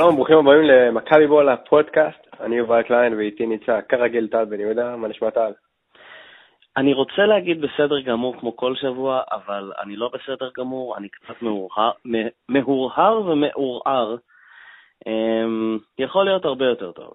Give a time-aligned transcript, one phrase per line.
[0.00, 2.26] שלום, ברוכים הבאים למכבי בול הפודקאסט.
[2.40, 5.52] אני יובל קליין ואיתי נמצא כרגיל טל בן יהודה, מה נשמע טל?
[6.76, 11.42] אני רוצה להגיד בסדר גמור כמו כל שבוע, אבל אני לא בסדר גמור, אני קצת
[11.42, 11.90] מהורהר,
[12.48, 14.16] מהורהר ומעורער.
[15.06, 17.12] אמ, יכול להיות הרבה יותר טוב.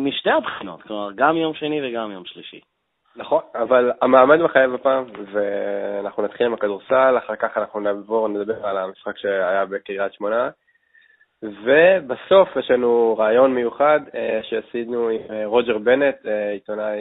[0.00, 2.60] משתי הבחינות, כלומר, גם יום שני וגם יום שלישי.
[3.16, 8.76] נכון, אבל המעמד מחייב הפעם, ואנחנו נתחיל עם הכדורסל, אחר כך אנחנו נעבור, נדבר על
[8.76, 10.50] המשחק שהיה בקריית שמונה.
[11.44, 16.98] ובסוף יש לנו רעיון מיוחד אה, שעשינו עם אה, רוג'ר בנט, אה, עיתונאי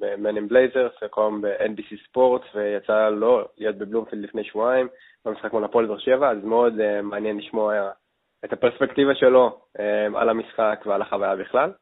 [0.00, 4.88] ב-Man in Blazers, מקום ב-NBC ספורט, ויצא לו להיות בבלומפילד לפני שבועיים,
[5.24, 7.90] במשחק מול הפועל באר שבע, אז מאוד מעניין לשמוע
[8.44, 9.60] את הפרספקטיבה שלו
[10.14, 11.72] על המשחק ועל החוויה בכלל.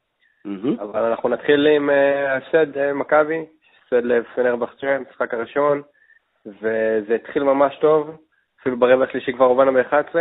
[0.46, 0.82] Mm-hmm.
[0.82, 1.90] אבל אנחנו נתחיל עם
[2.28, 3.44] הסד מכבי,
[3.90, 5.82] סד לב פנרבכצ'ה, משחק הראשון,
[6.46, 8.16] וזה התחיל ממש טוב,
[8.60, 10.14] אפילו ברבע השלישי כבר הובנו ב-11,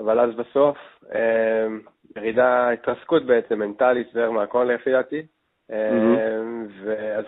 [0.00, 0.78] אבל אז בסוף,
[1.14, 1.80] אמ,
[2.16, 5.22] ירידה, התרסקות בעצם, מנטלית והכל לפי דעתי.
[5.72, 7.24] אמ, ואז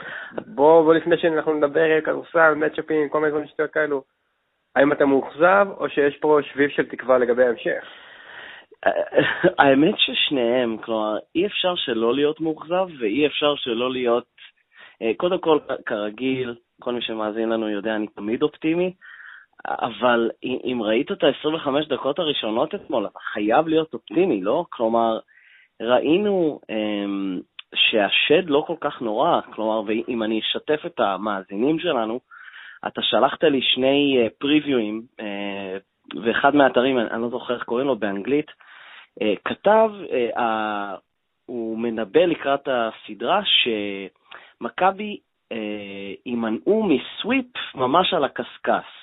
[0.46, 4.02] בואו, בוא לפני שאנחנו נדבר כדורסל, מצ'אפים, כל מיני דברים שטויות כאלו,
[4.76, 7.84] האם אתה מאוכזב, או שיש פה שביב של תקווה לגבי ההמשך?
[9.58, 14.26] האמת ששניהם, כלומר, אי אפשר שלא להיות מאוכזב, ואי אפשר שלא להיות,
[15.02, 18.92] אה, קודם כל, כרגיל, כל מי שמאזין לנו יודע, אני תמיד אופטימי,
[19.68, 24.64] אבל אם ראית את ה-25 דקות הראשונות אתמול, אתה חייב להיות אופטימי, לא?
[24.70, 25.18] כלומר,
[25.80, 27.42] ראינו um,
[27.74, 32.20] שהשד לא כל כך נורא, כלומר, ואם אני אשתף את המאזינים שלנו,
[32.86, 35.24] אתה שלחת לי שני פריוויואים, uh,
[36.22, 38.46] ואחד מהאתרים, אני, לא זוכר איך קוראים לו באנגלית,
[39.20, 39.90] uh, כתב,
[41.46, 45.18] הוא מנבא לקראת הסדרה שמכבי
[46.26, 49.00] יימנעו מסוויפ ממש על הקשקש.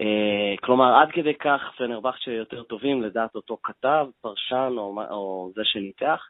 [0.00, 5.64] אה, כלומר, עד כדי כך פנרבכצ'ה יותר טובים לדעת אותו כתב, פרשן או, או זה
[5.64, 6.28] שניתח,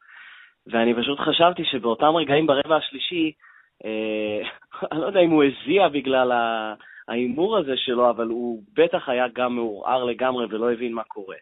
[0.66, 3.32] ואני פשוט חשבתי שבאותם רגעים ברבע השלישי,
[3.84, 4.48] אה,
[4.92, 6.32] אני לא יודע אם הוא הזיע בגלל
[7.08, 11.36] ההימור הזה שלו, אבל הוא בטח היה גם מעורער לגמרי ולא הבין מה קורה.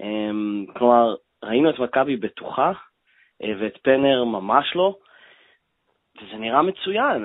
[0.00, 0.30] אה,
[0.78, 1.14] כלומר,
[1.44, 2.72] ראינו את מכבי בטוחה,
[3.42, 4.96] אה, ואת פנר ממש לא,
[6.16, 7.24] וזה נראה מצוין.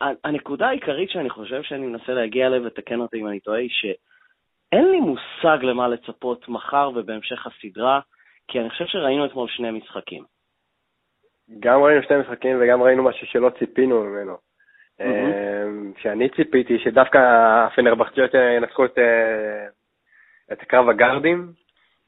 [0.00, 4.90] הנקודה העיקרית שאני חושב שאני מנסה להגיע אליה, ותקן אותי אם אני טועה, היא שאין
[4.90, 8.00] לי מושג למה לצפות מחר ובהמשך הסדרה,
[8.48, 10.24] כי אני חושב שראינו אתמול שני משחקים.
[11.60, 14.36] גם ראינו שני משחקים וגם ראינו משהו שלא ציפינו ממנו.
[15.00, 16.02] Mm-hmm.
[16.02, 17.18] שאני ציפיתי שדווקא
[17.66, 19.66] הפנרבכצ'יות ינצחו את, אה,
[20.52, 21.52] את קרב הגארדים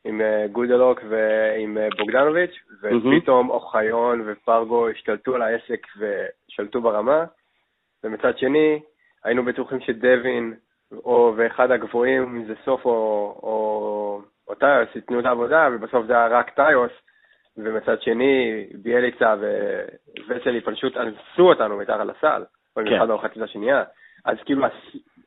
[0.05, 7.25] עם אה, גודלוק ועם אה, בוגדנוביץ', ופתאום אוחיון ופרגו השתלטו על העסק ושלטו ברמה.
[8.05, 8.81] ומצד שני,
[9.25, 10.55] היינו בטוחים שדווין,
[10.93, 12.91] או ואחד הגבוהים, אם זה סוף או,
[13.43, 16.93] או, או טיוס, ייתנו את העבודה, ובסוף זה היה רק טיוס,
[17.57, 19.35] ומצד שני, ביאליצה
[20.29, 22.45] וווסלי פשוט אנסו אותנו מתחת לסל.
[22.77, 23.13] במיוחד כן.
[23.13, 23.85] במחצית השנייה.
[24.25, 24.67] אז כאילו,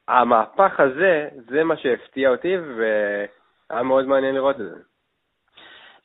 [0.07, 4.75] המהפך הזה, זה מה שהפתיע אותי, והיה מאוד מעניין לראות את זה.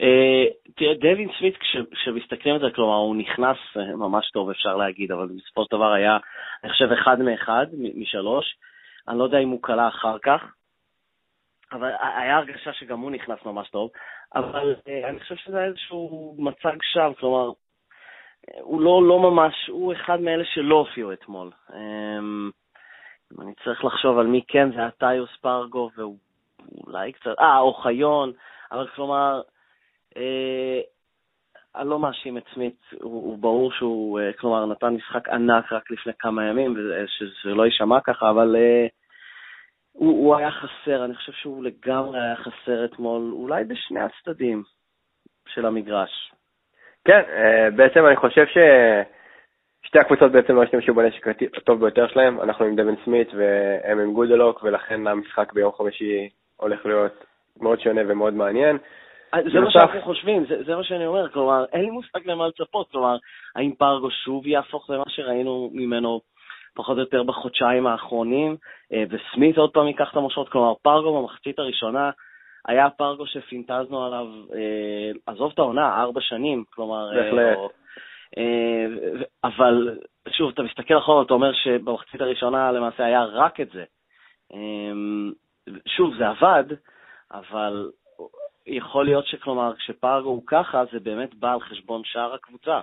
[0.01, 0.45] אה,
[0.77, 1.55] תראה, דווין סמית,
[1.93, 5.93] כשמסתכלים על זה, כלומר, הוא נכנס אה, ממש טוב, אפשר להגיד, אבל בסופו של דבר
[5.93, 6.19] היה,
[6.65, 8.57] אני חושב, אחד מאחד, משלוש.
[9.09, 10.43] אני לא יודע אם הוא קלע אחר כך,
[11.73, 13.91] אבל היה הרגשה שגם הוא נכנס ממש טוב,
[14.35, 17.51] אבל אה, אני חושב שזה איזשהו מצג שווא, כלומר,
[18.61, 21.51] הוא לא, לא ממש, הוא אחד מאלה שלא הופיעו אתמול.
[21.75, 22.51] אמ,
[23.41, 28.33] אני צריך לחשוב על מי כן, זה היה טיוס פרגו, ואולי קצת, אה, אוחיון,
[28.73, 29.41] אבל כלומר,
[31.77, 35.91] אני לא מאשים את סמית, הוא, הוא ברור שהוא, אה, כלומר, נתן משחק ענק רק
[35.91, 38.91] לפני כמה ימים, שזה לא יישמע ככה, אבל uh,
[39.93, 44.63] הוא, הוא היה חסר, אני חושב שהוא לגמרי היה חסר אתמול, אולי בשני הצדדים
[45.49, 46.33] של המגרש.
[47.05, 47.23] כן,
[47.77, 51.27] בעצם אני חושב ששתי הקבוצות בעצם לא השתמשו בנשק
[51.57, 56.87] הטוב ביותר שלהם, אנחנו עם דבן סמית והם עם גודלוק, ולכן המשחק ביום חמישי הולך
[56.87, 57.25] להיות
[57.61, 58.79] מאוד שונה ומאוד מעניין.
[59.53, 62.91] זה מה שאנחנו חושבים, זה, זה מה שאני אומר, כלומר, אין לי מושג למה לצפות,
[62.91, 63.17] כלומר,
[63.57, 66.21] האם פרגו שוב יהפוך למה שראינו ממנו
[66.75, 68.57] פחות או יותר בחודשיים האחרונים,
[68.93, 72.11] אה, וסמית עוד פעם ייקח את המושכות, כלומר, פרגו במחצית הראשונה
[72.69, 77.55] היה פרגו שפינטזנו עליו, אה, עזוב את העונה, ארבע שנים, כלומר, אה.
[79.45, 79.99] אבל
[80.29, 83.85] שוב, אתה מסתכל אחורה, אתה אומר שבמחצית הראשונה למעשה היה רק את זה.
[85.87, 86.65] שוב, זה עבד,
[87.33, 87.91] אבל
[88.67, 92.81] יכול להיות שכלומר, כשפרגו הוא ככה, זה באמת בא על חשבון שאר הקבוצה.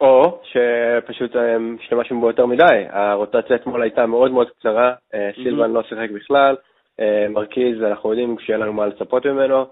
[0.00, 2.84] או שפשוט הם אה, השתמשו בו יותר מדי.
[2.90, 6.56] הרוטציה אתמול הייתה מאוד מאוד קצרה, אה, סילבן לא שיחק בכלל,
[7.00, 9.66] אה, מרכיז, אנחנו יודעים שאין לנו מה לצפות ממנו,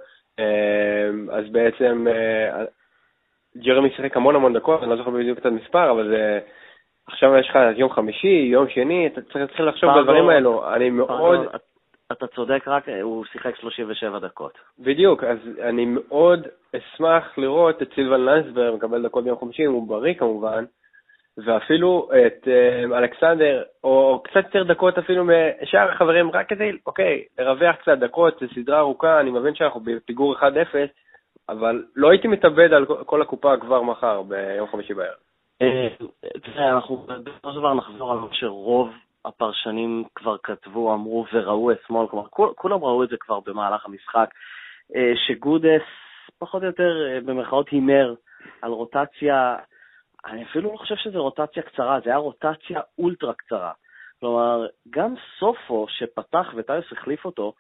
[1.31, 2.07] אז בעצם
[3.57, 6.39] ג'רמי שיחק המון המון דקות, אני לא זוכר בדיוק את המספר, אבל זה...
[7.07, 10.75] עכשיו יש לך יום חמישי, יום שני, אתה צריך להתחיל לחשוב בדברים האלו.
[10.75, 11.41] אני מאוד...
[12.13, 14.59] אתה צודק, רק הוא שיחק 37 דקות.
[14.79, 16.47] בדיוק, אז אני מאוד
[16.77, 20.65] אשמח לראות את סילבן לנסבר מקבל דקות ביום חמישי, הוא בריא כמובן,
[21.45, 27.77] ואפילו את אה, אלכסנדר, או קצת יותר דקות אפילו משאר החברים, רק כדי, אוקיי, לרווח
[27.77, 30.43] קצת דקות, זו סדרה ארוכה, אני מבין שאנחנו בפיגור 1-0,
[31.49, 35.17] אבל לא הייתי מתאבד על כל הקופה כבר מחר, ביום חמישי בערב.
[35.63, 35.89] אה,
[36.75, 38.91] אנחנו בסופו של דבר נחזור על מה שרוב
[39.25, 44.31] הפרשנים כבר כתבו, אמרו וראו אתמול, כלומר, כולם ראו את זה כבר במהלך המשחק,
[44.97, 45.83] אה, שגודס
[46.39, 48.15] פחות או יותר, אה, במרכאות, הימר
[48.63, 49.57] על רוטציה,
[50.27, 53.73] אני אפילו לא חושב שזו רוטציה קצרה, זה היה רוטציה אולטרה קצרה.
[54.21, 57.53] כלומר, גם סופו, שפתח וטיוס החליף אותו,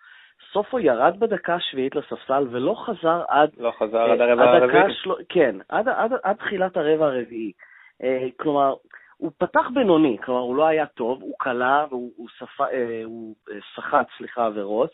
[0.52, 3.50] סופו ירד בדקה השביעית לספסל ולא חזר עד...
[3.58, 4.94] לא חזר עד הרבע הרביעי?
[4.94, 5.10] של...
[5.28, 7.52] כן, עד, עד, עד תחילת הרבע הרביעי.
[8.02, 8.74] אה, כלומר,
[9.18, 12.60] הוא פתח בינוני, כלומר, הוא לא היה טוב, הוא קלע והוא הוא שפ...
[12.60, 14.90] אה, הוא אה, סחט, סליחה, עבירות,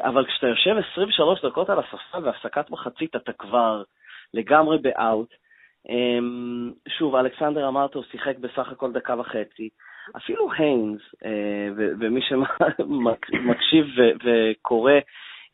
[0.00, 3.82] אבל כשאתה יושב 23 דקות על הספסל והפסקת מחצית, אתה כבר
[4.34, 5.34] לגמרי באאוט.
[6.88, 9.68] שוב, אלכסנדר אמרת, הוא שיחק בסך הכל דקה וחצי.
[10.16, 11.00] אפילו היינס,
[11.98, 13.86] ומי שמקשיב
[14.24, 14.92] וקורא,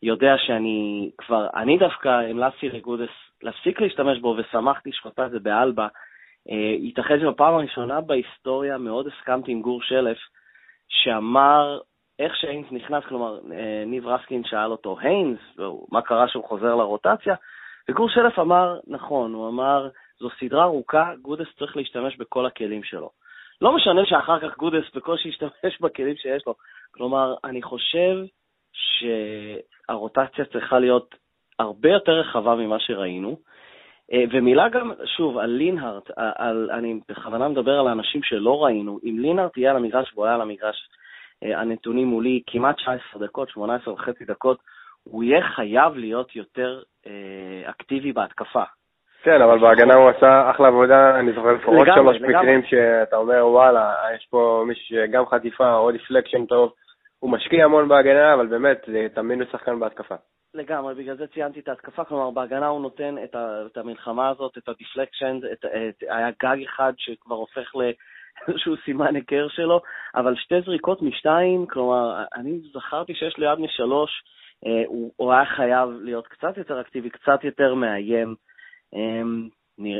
[0.03, 3.09] יודע שאני כבר, אני דווקא המלצתי לגודס
[3.43, 5.89] להפסיק להשתמש בו, ושמחתי עשה את זה באלבה, אה,
[6.79, 10.17] ייתכן שבפעם הראשונה בהיסטוריה מאוד הסכמתי עם גור שלף,
[10.87, 11.79] שאמר,
[12.19, 15.39] איך שהיינס נכנס, כלומר, אה, ניב רסקין שאל אותו, היינס,
[15.91, 17.35] מה קרה שהוא חוזר לרוטציה?
[17.89, 19.89] וגור שלף אמר, נכון, הוא אמר,
[20.19, 23.09] זו סדרה ארוכה, גודס צריך להשתמש בכל הכלים שלו.
[23.61, 26.55] לא משנה שאחר כך גודס בקושי ישתמש בכלים שיש לו.
[26.91, 28.15] כלומר, אני חושב
[28.73, 31.15] שהרוטציה צריכה להיות
[31.59, 33.37] הרבה יותר רחבה ממה שראינו.
[34.13, 39.19] אה, ומילה גם, שוב, על לינהארט, על, אני בכוונה מדבר על האנשים שלא ראינו, אם
[39.19, 40.89] לינהארט יהיה על המגרש והוא היה על המגרש,
[41.43, 44.57] אה, הנתונים מולי כמעט 19 דקות, 18 וחצי דקות,
[45.03, 48.63] הוא יהיה חייב להיות יותר אה, אקטיבי בהתקפה.
[49.23, 53.93] כן, אבל בהגנה הוא עשה אחלה עבודה, אני זוכר לפחות שלוש מקרים שאתה אומר, וואלה,
[54.15, 56.73] יש פה מישהו שגם חטיפה או deflection טוב,
[57.19, 60.15] הוא משקיע המון בהגנה, אבל באמת, תמיד הוא שחקן בהתקפה.
[60.53, 64.57] לגמרי, בגלל זה ציינתי את ההתקפה, כלומר בהגנה הוא נותן את, ה, את המלחמה הזאת,
[64.57, 69.81] את ה deflection, את, את, היה גג אחד שכבר הופך לאיזשהו סימן היכר שלו,
[70.15, 74.23] אבל שתי זריקות משתיים, כלומר, אני זכרתי שיש ליד משלוש,
[74.65, 78.35] אה, הוא, הוא היה חייב להיות קצת יותר אקטיבי, קצת יותר מאיים.
[78.95, 79.21] אה,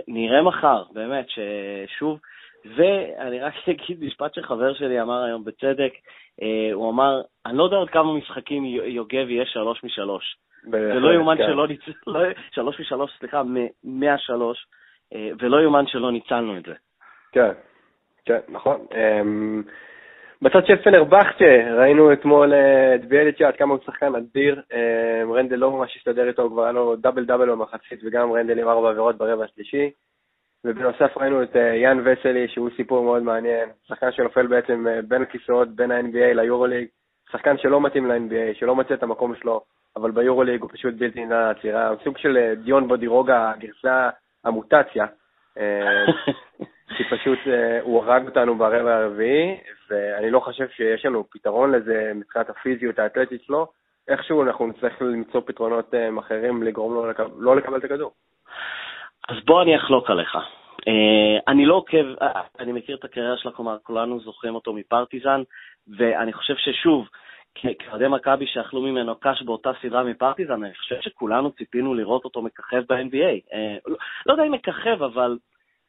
[0.08, 2.20] נראה, מחר, באמת, ששוב,
[2.66, 5.94] ואני רק אגיד משפט שחבר שלי אמר היום בצדק,
[6.42, 10.38] אה, הוא אמר, אני לא יודע עוד כמה משחקים יוגב יהיה שלוש משלוש.
[10.64, 11.48] זה לא יאומן כן.
[11.48, 12.20] שלא ניצלנו,
[12.56, 13.42] שלוש משלוש, סליחה,
[13.84, 14.68] מהשלוש,
[15.14, 16.74] אה, ולא יאומן שלא ניצלנו את זה.
[17.32, 17.52] כן,
[18.26, 18.86] כן, נכון.
[18.96, 19.64] אמ,
[20.42, 24.62] בצד של פנרבכצ'ה, ראינו אתמול אה, את ביאליצ'ה, עד כמה הוא שחקן אדיר.
[24.74, 28.68] אמ, רנדל לא ממש הסתדר איתו, כבר היה לו דאבל דאבל במחצית, וגם רנדל עם
[28.68, 29.92] ארבע עבירות ברבע השלישי.
[30.66, 35.22] ובנוסף ראינו את אה, יאן וסלי, שהוא סיפור מאוד מעניין, שחקן שנופל בעצם אה, בין
[35.22, 36.88] הכיסאות, בין ה-NBA ליורוליג,
[37.32, 39.62] שחקן שלא מתאים ל-NBA, שלא מוצא את המקום שלו,
[39.96, 44.10] אבל ביורוליג הוא פשוט בלתי ניתן לעצירה, סוג של אה, דיון בודירוגה, הגרסה,
[44.44, 45.06] המוטציה,
[46.98, 47.40] כי פשוט
[47.82, 49.58] הוא הרג אותנו ברבע הרביעי,
[49.90, 53.68] ואני לא חושב שיש לנו פתרון לזה מבחינת הפיזיות האתלטית שלו,
[54.08, 57.06] איכשהו אנחנו נצטרך למצוא פתרונות אחרים לגרום לו.
[57.38, 58.12] לא לקבל את הכדור.
[59.32, 60.36] אז בוא אני אחלוק עליך.
[60.36, 62.26] Uh, אני לא עוקב, uh,
[62.60, 65.42] אני מכיר את הקריירה שלה, כלומר, כולנו זוכרים אותו מפרטיזן,
[65.98, 67.08] ואני חושב ששוב,
[67.56, 72.84] כאוהדי מכבי שאכלו ממנו קש באותה סדרה מפרטיזן, אני חושב שכולנו ציפינו לראות אותו מככב
[72.90, 73.54] ב-NBA.
[73.54, 73.96] אה, לא,
[74.26, 75.38] לא יודע אם מככב, אבל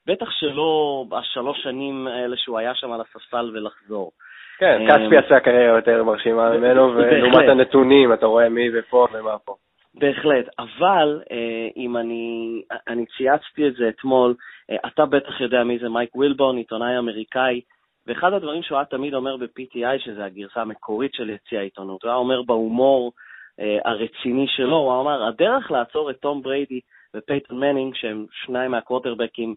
[0.07, 4.13] בטח שלא השלוש שנים האלה שהוא היה שם על הספסל ולחזור.
[4.59, 9.55] כן, כספי עשה קריירה יותר מרשימה ממנו, ולעומת הנתונים, אתה רואה מי ופה ומה פה.
[9.95, 14.35] בהחלט, אבל אה, אם אני, אני צייצתי את זה אתמול,
[14.71, 17.61] אה, אתה בטח יודע מי זה מייק וילבורן, עיתונאי אמריקאי,
[18.07, 22.19] ואחד הדברים שהוא היה תמיד אומר ב-PTI, שזה הגרסה המקורית של יציא העיתונות, הוא היה
[22.19, 23.13] אומר בהומור
[23.61, 26.81] אה, הרציני שלו, הוא אמר, הדרך לעצור את תום בריידי
[27.17, 29.55] ופייטון מנינג, שהם שניים מהקווטרבקים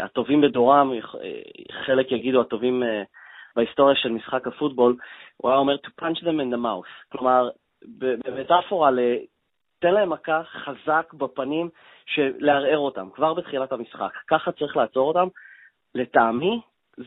[0.00, 0.92] הטובים בדורם,
[1.86, 2.82] חלק יגידו הטובים
[3.56, 4.96] בהיסטוריה של משחק הפוטבול,
[5.36, 7.08] הוא היה אומר to punch them in the mouth.
[7.12, 7.48] כלומר,
[7.98, 8.90] במטאפורה
[9.80, 11.68] תן להם מכה חזק בפנים,
[12.18, 14.12] לערער אותם, כבר בתחילת המשחק.
[14.28, 15.28] ככה צריך לעצור אותם.
[15.94, 16.60] לטעמי,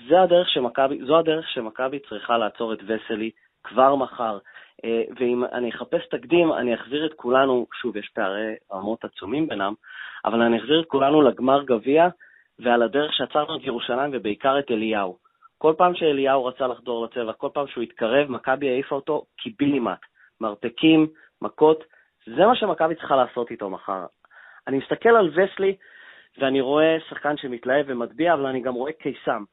[0.10, 3.32] זה הדרך שמכבי, זו הדרך שמכבי צריכה לעצור את וסלי
[3.64, 4.38] כבר מחר.
[5.20, 9.74] ואם אני אחפש תקדים, אני אחזיר את כולנו, שוב, יש פערי רמות עצומים בינם,
[10.26, 12.08] אבל אני אחזיר את כולנו לגמר גביע,
[12.60, 15.18] ועל הדרך שעצרנו את ירושלים ובעיקר את אליהו.
[15.58, 20.00] כל פעם שאליהו רצה לחדור לצבע, כל פעם שהוא התקרב, מכבי העיפה אותו קיבינימט.
[20.42, 21.08] מרפקים,
[21.42, 21.84] מכות,
[22.26, 24.06] זה מה שמכבי צריכה לעשות איתו מחר.
[24.68, 25.76] אני מסתכל על וסלי,
[26.38, 29.44] ואני רואה שחקן שמתלהב ומטביע, אבל אני גם רואה קיסם.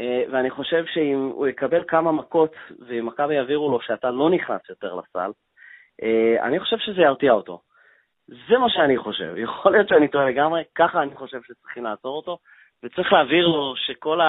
[0.00, 2.52] אה, ואני חושב שאם הוא יקבל כמה מכות,
[2.88, 5.30] ואם מכבי יעבירו לו שאתה לא נכנס יותר לסל,
[6.02, 7.60] אה, אני חושב שזה ירתיע אותו.
[8.28, 9.34] זה מה שאני חושב.
[9.46, 12.38] יכול להיות שאני טועה לגמרי, ככה אני חושב שצריכים לעצור אותו,
[12.82, 14.20] וצריך להעביר לו שכל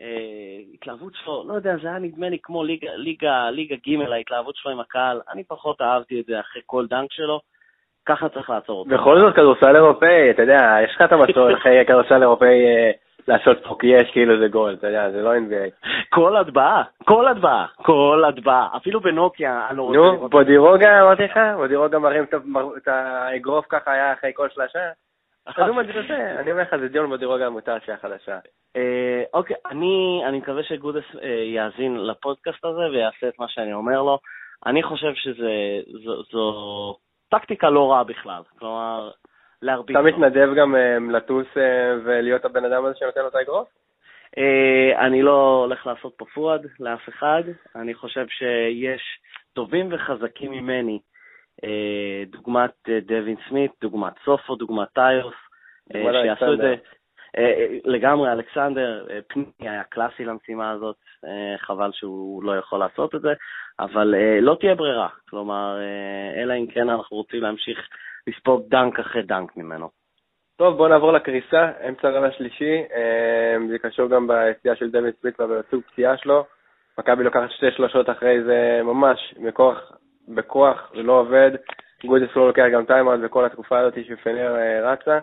[0.00, 4.70] ההתלהבות שלו, לא יודע, זה היה נדמה לי כמו ליגה, ליגה, ליגה ג' ההתלהבות שלו
[4.70, 7.40] עם הקהל, אני פחות אהבתי את זה אחרי כל דנק שלו,
[8.06, 8.90] ככה צריך לעצור אותו.
[8.90, 12.90] בכל זאת כדורסל אירופאי, אתה יודע, יש לך את המסורת אחרי כדורסל אירופאי אה,
[13.28, 15.88] לעשות פוק יש כאילו זה גול, אתה יודע, זה לא NBA.
[16.08, 21.38] כל הטבעה, כל הטבעה, כל הטבעה, אפילו בנוקיה, אני לא רוצה נו, בודירוגה אמרתי לך,
[21.56, 22.24] בודירוגה מרים
[22.76, 24.90] את האגרוף ככה היה אחרי כל שלושה.
[25.52, 28.38] תדעו מה זה אני אומר לך, זה דיון בדירוג המוטציה החדשה.
[28.76, 34.18] אה, אוקיי, אני מקווה שגודס אה, יאזין לפודקאסט הזה ויעשה את מה שאני אומר לו.
[34.66, 36.96] אני חושב שזו
[37.28, 38.42] טקטיקה לא רעה בכלל.
[38.58, 39.10] כלומר,
[39.62, 41.46] להרביץ אתה מתנדב גם אה, לטוס
[42.04, 43.68] ולהיות הבן אדם הזה שנותן לו את האגרוף?
[44.98, 47.42] אני לא הולך לעשות פה פואד לאף אחד.
[47.76, 49.02] אני חושב שיש
[49.52, 50.98] טובים וחזקים ממני
[52.26, 55.34] דוגמת אה, דווין סמית, דוגמת סופו, דוגמת טיוס,
[55.94, 56.74] אה, שיעשו את זה
[57.84, 60.96] לגמרי, אלכסנדר, פני היה קלאסי למשימה הזאת,
[61.58, 63.32] חבל שהוא לא יכול לעשות את זה,
[63.80, 65.78] אבל לא תהיה ברירה, כלומר,
[66.36, 67.88] אלא אם כן אנחנו רוצים להמשיך
[68.26, 69.88] לספוג dunk אחרי dunk ממנו.
[70.56, 72.82] טוב, בואו נעבור לקריסה, אמצע רבע שלישי,
[73.68, 76.44] זה קשור גם ביציאה של דווין סמית ובסוג פציעה שלו.
[76.98, 79.92] מכבי לוקחת שתי שלושות אחרי זה ממש מכוח
[80.28, 81.50] בכוח, זה לא עובד.
[82.04, 85.18] גודס לא לוקח גם timeout בכל התקופה הזאת שפנר אה, רצה,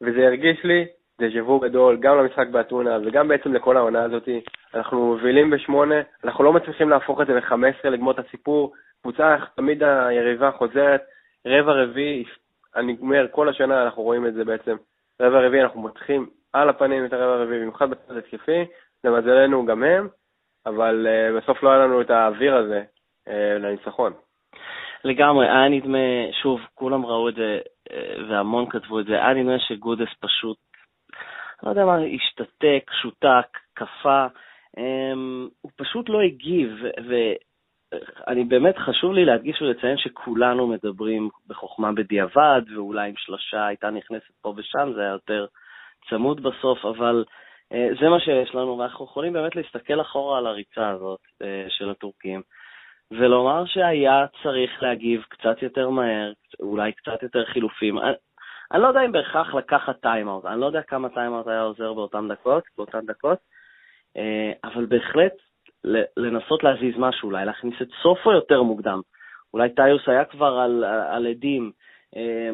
[0.00, 0.86] וזה הרגיש לי
[1.20, 4.28] דז'ה וו גדול, גם למשחק באתונה וגם בעצם לכל העונה הזאת.
[4.74, 5.94] אנחנו מובילים בשמונה,
[6.24, 8.72] אנחנו לא מצליחים להפוך את זה ל-15, לגמור את הסיפור.
[9.02, 11.02] קבוצה, תמיד היריבה חוזרת,
[11.46, 12.24] רבע רביעי,
[12.76, 14.76] אני אומר, כל השנה אנחנו רואים את זה בעצם.
[15.20, 18.64] רבע רביעי אנחנו מותחים על הפנים את הרבע הרביעי, במיוחד בצד התקפי,
[19.04, 20.08] למזלנו גם הם,
[20.66, 22.82] אבל uh, בסוף לא היה לנו את האוויר הזה
[23.60, 24.12] לניצחון.
[25.04, 25.98] לגמרי, היה נדמה,
[26.42, 27.58] שוב, כולם ראו את זה
[27.92, 30.56] אה, והמון כתבו את זה, היה נדמה שגודס פשוט,
[31.62, 34.26] לא יודע מה, השתתק, שותק, קפא,
[34.78, 36.70] אמ, הוא פשוט לא הגיב,
[37.08, 44.32] ואני באמת חשוב לי להדגיש ולציין שכולנו מדברים בחוכמה בדיעבד, ואולי אם שלושה הייתה נכנסת
[44.42, 45.46] פה ושם, זה היה יותר
[46.10, 47.24] צמוד בסוף, אבל
[47.72, 51.20] אה, זה מה שיש לנו, ואנחנו יכולים באמת להסתכל אחורה על הריצה הזאת
[51.68, 52.42] של הטורקים.
[53.10, 57.98] ולומר שהיה צריך להגיב קצת יותר מהר, אולי קצת יותר חילופים.
[57.98, 58.12] אני,
[58.72, 62.28] אני לא יודע אם בהכרח לקחת timeout, אני לא יודע כמה timeout היה עוזר באותן
[62.28, 63.38] דקות, באותן דקות,
[64.16, 65.32] אה, אבל בהחלט
[66.16, 69.00] לנסות להזיז משהו, אולי להכניס את סופו יותר מוקדם.
[69.54, 71.72] אולי טיוס היה כבר על, על אדים.
[72.16, 72.50] אה,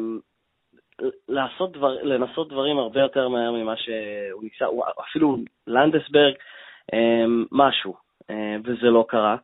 [1.27, 4.65] לעשות דבר, לנסות דברים הרבה יותר מהר ממה שהוא ניסה,
[5.09, 6.33] אפילו לנדסברג,
[6.93, 7.95] אה, משהו,
[8.63, 9.37] וזה לא קרה.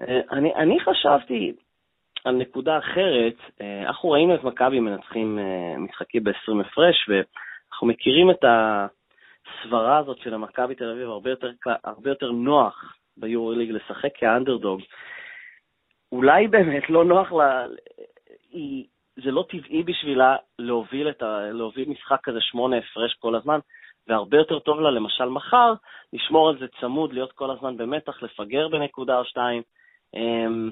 [0.00, 1.52] אה, אני, אני חשבתי
[2.24, 8.30] על נקודה אחרת, אה, אנחנו ראינו את מכבי מנצחים אה, משחקים ב-20 הפרש, ואנחנו מכירים
[8.30, 11.50] את הסברה הזאת של המכבי תל אביב הרבה יותר,
[11.84, 14.80] הרבה יותר נוח ביורו-ליג לשחק כאנדרדוג.
[16.12, 17.66] אולי באמת לא נוח לה,
[18.52, 18.84] היא,
[19.16, 23.58] זה לא טבעי בשבילה להוביל, ה, להוביל משחק כזה שמונה הפרש כל הזמן,
[24.08, 25.72] והרבה יותר טוב לה, למשל מחר,
[26.12, 29.62] לשמור על זה צמוד, להיות כל הזמן במתח, לפגר בנקודה או שתיים.
[30.16, 30.70] אמ,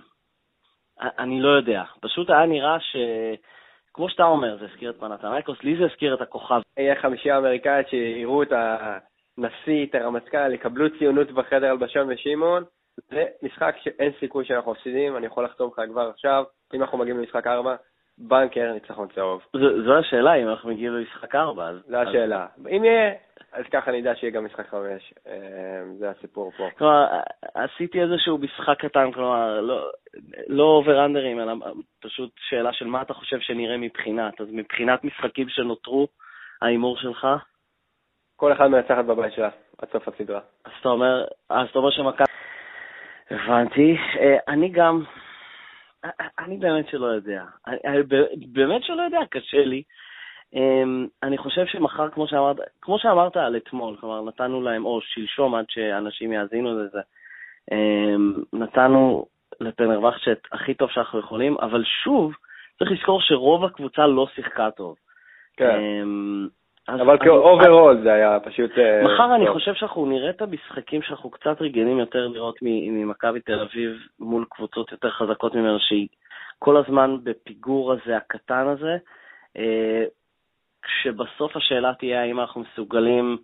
[1.00, 2.96] אני לא יודע, פשוט היה נראה ש...
[3.94, 6.60] כמו שאתה אומר, זה הזכיר את פנתנייקוס, לי זה הזכיר את הכוכב.
[6.78, 12.64] יהיה חמישייה אמריקאית שיראו את הנשיא, את הרמטכ"ל, יקבלו ציונות בחדר הלבשון ושמעון.
[12.96, 16.44] זה משחק שאין סיכוי שאנחנו מפסידים, אני יכול לחתום לך כבר עכשיו,
[16.74, 17.76] אם אנחנו מגיעים למשחק 4,
[18.18, 19.42] בנקר, ניצחון צהוב.
[19.84, 21.68] זו השאלה, אם אנחנו מגיעים למשחק 4.
[21.68, 21.76] אז...
[21.88, 22.46] זו השאלה.
[22.76, 23.12] אם יהיה,
[23.52, 25.14] אז ככה יודע שיהיה גם משחק 5.
[25.26, 25.34] אה,
[25.98, 26.68] זה הסיפור פה.
[26.78, 27.06] כלומר,
[27.54, 29.90] עשיתי איזשהו משחק קטן, כלומר, לא,
[30.48, 31.52] לא אובר-אנדרים, אלא
[32.00, 34.40] פשוט שאלה של מה אתה חושב שנראה מבחינת.
[34.40, 36.08] אז מבחינת משחקים שנותרו,
[36.62, 37.26] ההימור שלך?
[38.36, 40.40] כל אחד מנצחת בבית שלה, עד סוף הסדרה.
[40.64, 42.24] אז אתה אומר, אז אתה אומר שמכבי...
[43.30, 43.96] הבנתי.
[44.20, 45.02] אה, אני גם,
[46.38, 47.44] אני באמת שלא יודע.
[47.66, 48.02] אני,
[48.52, 49.82] באמת שלא יודע, קשה לי.
[50.54, 55.54] אמ, אני חושב שמחר, כמו שאמרת, כמו שאמרת על אתמול, כלומר, נתנו להם, או שלשום,
[55.54, 57.00] עד שאנשים יאזינו לזה,
[57.72, 59.26] אמ, נתנו
[59.60, 62.32] לפנרווח את הכי טוב שאנחנו יכולים, אבל שוב,
[62.78, 64.96] צריך לזכור שרוב הקבוצה לא שיחקה טוב.
[65.56, 65.78] כן.
[66.88, 68.70] אבל כאוברול זה היה פשוט...
[68.78, 69.34] אה, מחר.
[69.34, 74.44] אני חושב שאנחנו נראה את המשחקים שאנחנו קצת רגילים יותר לראות ממכבי תל אביב מול
[74.50, 76.08] קבוצות יותר חזקות ממנו, שהיא
[76.58, 78.96] כל הזמן בפיגור הזה, הקטן הזה,
[79.56, 80.04] אה,
[80.82, 83.38] כשבסוף השאלה תהיה האם אנחנו מסוגלים...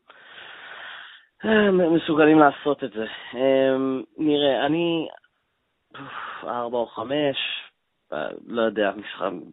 [1.44, 3.06] אה, מסוגלים לעשות את זה.
[4.18, 5.08] נראה, אני...
[6.44, 7.36] ארבע או חמש,
[8.48, 8.92] לא יודע,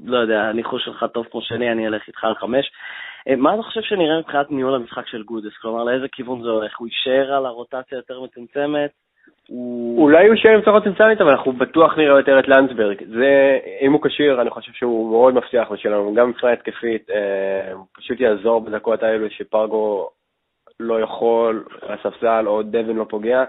[0.05, 2.71] לא יודע, הניחוש שלך טוב כמו שני, אני אלך איתך על חמש.
[3.27, 5.57] אה, מה אתה חושב שנראה מבחינת ניהול המשחק של גודס?
[5.62, 6.77] כלומר, לאיזה כיוון זה הולך?
[6.77, 8.91] הוא יישאר על הרוטציה יותר מצומצמת?
[9.97, 12.97] אולי הוא יישאר עם צורת מצומצמת, אבל אנחנו בטוח נראה יותר את לנדסברג.
[13.07, 18.19] זה, אם הוא כשיר, אני חושב שהוא מאוד מבטיח בשבילנו, גם מבחינה התקפית, אה, פשוט
[18.19, 20.09] יעזור בדקות האלו שפרגו
[20.79, 23.43] לא יכול, הספסל או דווין לא פוגע.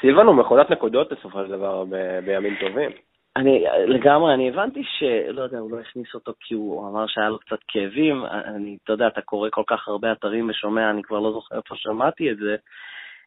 [0.00, 1.84] סילבן הוא מכונת נקודות בסופו של דבר
[2.24, 2.90] בימים טובים.
[3.36, 7.38] אני לגמרי, אני הבנתי שלא יודע, הוא לא הכניס אותו כי הוא אמר שהיה לו
[7.38, 8.24] קצת כאבים.
[8.26, 11.76] אני, אתה יודע, אתה קורא כל כך הרבה אתרים ושומע, אני כבר לא זוכר איפה
[11.76, 12.56] שמעתי את זה.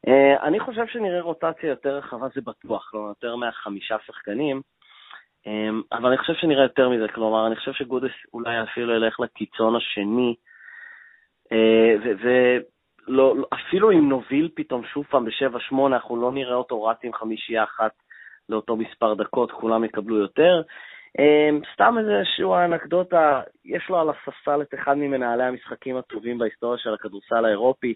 [0.08, 4.62] Uh, אני חושב שנראה רוטציה יותר רחבה, זה בטוח, כלומר, יותר מהחמישה שחקנים.
[5.48, 5.50] Um,
[5.92, 10.36] אבל אני חושב שנראה יותר מזה, כלומר, אני חושב שגודס אולי אפילו ילך לקיצון השני,
[13.12, 17.92] ואפילו אם נוביל פתאום שוב פעם ב-7-8, אנחנו לא נראה אותו רץ עם חמישייה אחת
[18.50, 20.62] לאותו מספר דקות, כולם יקבלו יותר.
[21.20, 26.94] אמ, סתם איזשהו אנקדוטה, יש לו על הספסל את אחד ממנהלי המשחקים הטובים בהיסטוריה של
[26.94, 27.94] הכדורסל האירופי.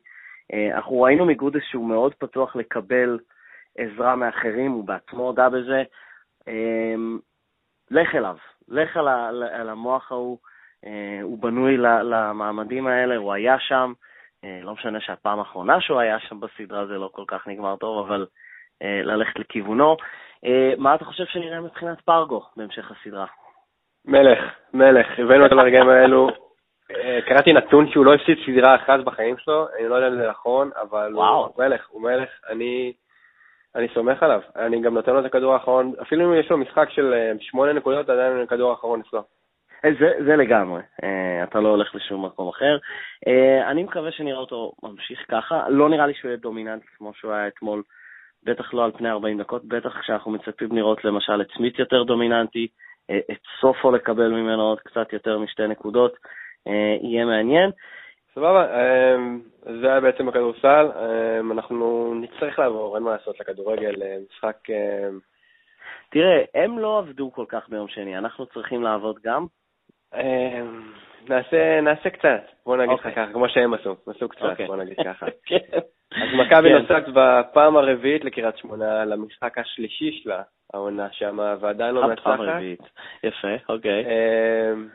[0.53, 3.20] אה, אנחנו ראינו מגודס שהוא מאוד פתוח לקבל
[3.77, 5.84] עזרה מאחרים, הוא בעצמו הודה בזה.
[6.48, 7.20] אמ,
[7.91, 8.36] לך אליו,
[8.68, 8.98] לך
[9.51, 10.38] על המוח ההוא,
[10.86, 13.94] אה, הוא בנוי למעמדים האלה, הוא היה שם.
[14.44, 18.06] אה, לא משנה שהפעם האחרונה שהוא היה שם בסדרה זה לא כל כך נגמר טוב,
[18.08, 18.25] אבל
[18.82, 19.98] ללכת לכיוונו.
[20.45, 23.25] אה, מה אתה חושב שנראה מבחינת פרגו בהמשך הסדרה?
[24.06, 24.39] מלך,
[24.73, 26.30] מלך, הבאנו אותו לרגעים האלו.
[26.91, 30.30] אה, קראתי נתון שהוא לא הפסיד סדרה אחת בחיים שלו, אני לא יודע אם זה
[30.30, 31.45] נכון, אבל וואו.
[31.45, 32.93] הוא מלך, הוא מלך, אני,
[33.75, 34.41] אני סומך עליו.
[34.56, 37.73] אני גם נותן לו את הכדור האחרון, אפילו אם יש לו משחק של אה, שמונה
[37.73, 39.23] נקודות, עדיין הכדור האחרון אצלו.
[39.99, 40.82] זה, זה לגמרי,
[41.43, 42.78] אתה לא הולך לשום מקום אחר.
[43.67, 47.47] אני מקווה שנראה אותו ממשיך ככה, לא נראה לי שהוא יהיה דומיננטי כמו שהוא היה
[47.47, 47.84] אתמול
[48.43, 52.67] בטח לא על פני 40 דקות, בטח כשאנחנו מצפים לראות למשל את סמית יותר דומיננטי,
[53.10, 56.13] אה, את סופו לקבל ממנו עוד קצת יותר משתי נקודות,
[56.67, 57.71] אה, יהיה מעניין.
[58.36, 58.65] סבבה,
[59.15, 59.41] אמ,
[59.82, 60.88] זה היה בעצם הכדורסל,
[61.52, 64.58] אנחנו נצטרך לעבור, אין מה לעשות, לכדורגל, אה, משחק...
[66.10, 69.45] תראה, הם לא עבדו כל כך ביום שני, אנחנו צריכים לעבוד גם.
[71.27, 73.10] נעשה, נעשה קצת, בוא נגיד לך okay.
[73.10, 73.25] אוקיי.
[73.25, 74.45] ככה, כמו שהם עשו, עשו קצת, okay.
[74.45, 74.67] אוקיי.
[74.67, 75.25] בוא נגיד ככה.
[75.45, 75.77] כן.
[76.12, 76.77] אז מכבי כן.
[76.77, 80.41] נוסעת בפעם הרביעית לקריית שמונה, למשחק השלישי שלה,
[80.73, 82.27] העונה שם, ועדיין לא מנצחת.
[82.27, 82.82] הפעם הרביעית,
[83.23, 84.05] יפה, אוקיי.
[84.05, 84.88] אמ,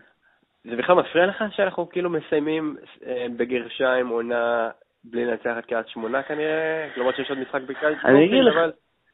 [0.64, 4.70] זה בכלל מפריע לך שאנחנו כאילו מסיימים אה, בגרשיים עונה
[5.04, 6.88] בלי לנצח את קריית שמונה כנראה?
[6.96, 8.56] למרות שיש עוד משחק בקיץ, אני אגיד לך,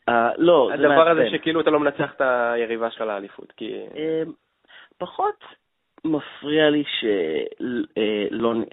[0.08, 0.90] אה, לא, זה מעצבן.
[0.90, 3.74] הדבר הזה שכאילו אתה לא מנצח את היריבה שלך לאליפות, כי...
[3.94, 4.32] אמ,
[4.98, 5.44] פחות,
[6.04, 8.52] מפריע לי שלא...
[8.52, 8.64] אה,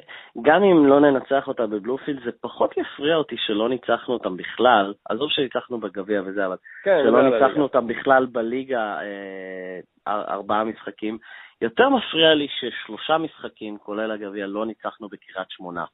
[0.42, 4.94] גם אם לא ננצח אותה בבלופילד, זה פחות יפריע אותי שלא ניצחנו אותם בכלל.
[5.10, 11.18] עזוב שניצחנו בגביע וזה, אבל כן, שלא ניצחנו אותם בכלל בליגה אה, ארבעה משחקים.
[11.62, 15.86] יותר מפריע לי ששלושה משחקים, כולל הגביע, לא ניצחנו בקריית שמונה.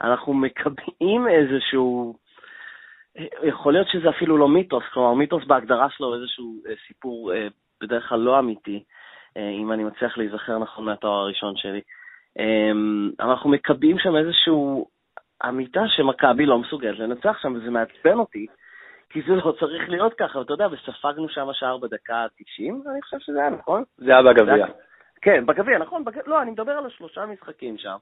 [0.00, 2.14] אנחנו מקבעים איזשהו...
[3.42, 7.32] יכול להיות שזה אפילו לא מיתוס, כלומר מיתוס בהגדרה שלו איזשהו אה, סיפור
[7.80, 8.84] בדרך כלל לא אמיתי.
[9.38, 11.80] אה, אם אני מצליח להיזכר נכון מהתואר הראשון שלי.
[12.38, 14.54] אמ, אנחנו מקבעים שם איזושהי
[15.48, 18.46] אמיתה שמכבי לא מסוגלת לנצח שם, וזה מעצבן אותי,
[19.10, 23.18] כי זה לא צריך להיות ככה, ואתה יודע, וספגנו שם שער בדקה ה-90, אני חושב
[23.20, 23.82] שזה היה נכון.
[23.96, 24.66] זה היה בגביע.
[25.22, 26.18] כן, בגביע, נכון, בג...
[26.26, 27.96] לא, אני מדבר על השלושה משחקים שם.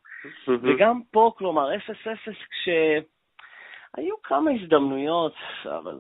[0.49, 1.79] וגם פה, כלומר, 0-0
[2.51, 5.99] כשהיו כמה הזדמנויות, אבל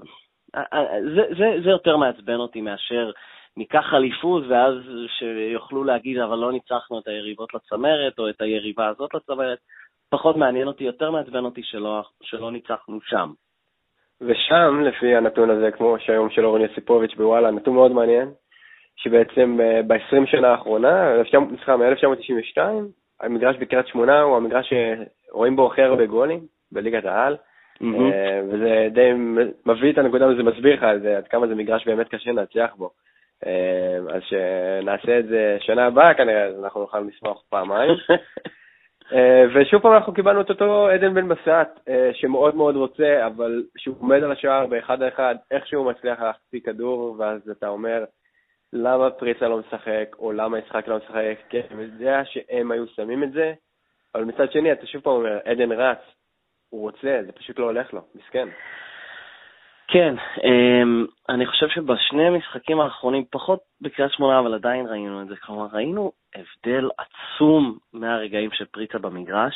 [0.54, 3.10] אה, אה, זה, זה, זה יותר מעצבן אותי מאשר
[3.56, 4.74] ניקח אליפות, ואז
[5.18, 9.58] שיוכלו להגיד, אבל לא ניצחנו את היריבות לצמרת, או את היריבה הזאת לצמרת.
[10.10, 13.30] פחות מעניין אותי, יותר מעצבן אותי שלא, שלא ניצחנו שם.
[14.20, 18.28] ושם, לפי הנתון הזה, כמו שהיום של אורן יסיפוביץ' בוואלה, נתון מאוד מעניין,
[18.96, 21.12] שבעצם אה, ב-20 שנה האחרונה,
[21.56, 22.60] סליחה, מ-1992,
[23.20, 24.72] המגרש בקריית שמונה הוא המגרש
[25.30, 26.40] שרואים בו הכי הרבה גולים
[26.72, 27.36] בליגת העל,
[27.82, 27.84] mm-hmm.
[28.48, 29.12] וזה די
[29.66, 30.82] מביא את הנקודה, וזה מסביר לך
[31.16, 32.90] עד כמה זה מגרש באמת קשה לנצח בו.
[33.46, 37.90] אה, אז שנעשה את זה שנה הבאה כנראה, אז אנחנו נוכל לשמוח פעמיים.
[39.12, 43.64] אה, ושוב פעם אנחנו קיבלנו את אותו עדן בן בסט, אה, שמאוד מאוד רוצה, אבל
[43.76, 48.04] שהוא עומד על השער באחד על אחד, איכשהו מצליח להחציא כדור, ואז אתה אומר,
[48.72, 53.22] למה פריצה לא משחק, או למה יצחק לא משחק, כי אני יודע שהם היו שמים
[53.22, 53.52] את זה,
[54.14, 55.98] אבל מצד שני, אתה שוב פעם אומר, עדן רץ,
[56.70, 58.48] הוא רוצה, זה פשוט לא הולך לו, מסכן.
[59.88, 65.36] כן, אמ, אני חושב שבשני המשחקים האחרונים, פחות בקריית שמונה, אבל עדיין ראינו את זה.
[65.36, 69.54] כלומר, ראינו הבדל עצום מהרגעים של פריצה במגרש.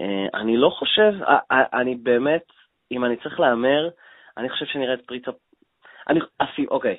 [0.00, 1.12] אה, אני לא חושב,
[1.50, 2.42] אני באמת,
[2.92, 3.88] אם אני צריך להמר,
[4.36, 5.30] אני חושב שנראה את פריצה...
[6.08, 6.20] אני,
[6.70, 6.96] אוקיי,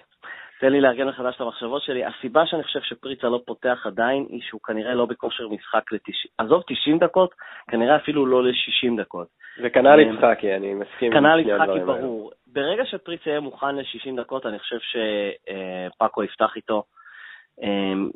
[0.59, 2.05] תן לי לארגן מחדש את המחשבות שלי.
[2.05, 6.63] הסיבה שאני חושב שפריצה לא פותח עדיין, היא שהוא כנראה לא בכושר משחק ל-90, עזוב
[6.67, 7.33] 90 דקות,
[7.67, 9.27] כנראה אפילו לא ל-60 דקות.
[9.63, 11.11] וכנ"ל אמ, יצחקי, אני מסכים.
[11.11, 12.31] כנ"ל יצחקי, ברור.
[12.47, 16.83] ברגע שפריצה יהיה מוכן ל-60 דקות, אני חושב שפאקו יפתח איתו.
[17.63, 18.09] אמ,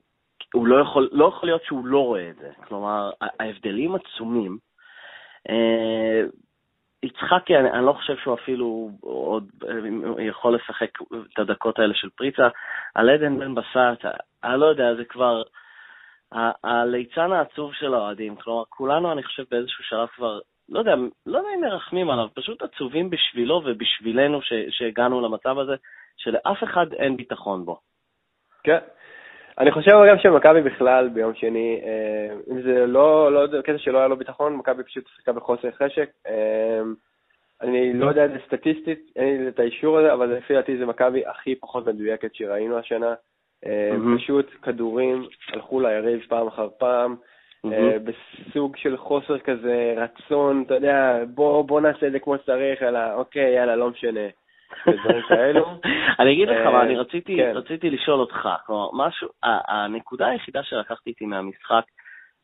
[0.53, 2.49] הוא לא יכול, לא יכול להיות שהוא לא רואה את זה.
[2.67, 4.57] כלומר, ההבדלים עצומים.
[7.03, 9.49] אה, יצחקי, אני, אני לא חושב שהוא אפילו עוד
[10.19, 10.89] יכול לשחק
[11.33, 12.47] את הדקות האלה של פריצה.
[12.95, 14.05] על עדן בן בסט,
[14.43, 15.43] אני לא יודע, זה כבר
[16.63, 18.35] הליצן העצוב של האוהדים.
[18.35, 20.39] כלומר, כולנו, אני חושב, באיזשהו שלב כבר,
[20.69, 24.39] לא יודע, לא יודע אם מרחמים עליו, פשוט עצובים בשבילו ובשבילנו
[24.69, 25.75] שהגענו למצב הזה,
[26.17, 27.79] שלאף אחד אין ביטחון בו.
[28.63, 28.79] כן.
[29.59, 34.07] אני חושב גם שמכבי בכלל ביום שני, אה, אם זה לא, לא קטע שלא היה
[34.07, 36.09] לו ביטחון, מכבי פשוט שיחקה בחוסר חשק.
[36.27, 36.81] אה,
[37.61, 40.85] אני לא יודע את זה סטטיסטית, אין לי את האישור הזה, אבל לפי דעתי זה
[40.85, 43.13] מכבי הכי פחות מדויקת שראינו השנה.
[43.65, 47.15] אה, פשוט כדורים הלכו ליריב פעם אחר פעם,
[48.03, 52.99] בסוג של חוסר כזה, רצון, אתה יודע, בוא, בוא נעשה את זה כמו שצריך, אלא
[53.13, 54.27] אוקיי, יאללה, לא משנה.
[54.87, 55.65] ודברים כאלו.
[56.19, 57.51] אני אגיד לך מה, אני רציתי, כן.
[57.55, 61.83] רציתי לשאול אותך, כלומר, משהו, הנקודה היחידה שלקחתי איתי מהמשחק,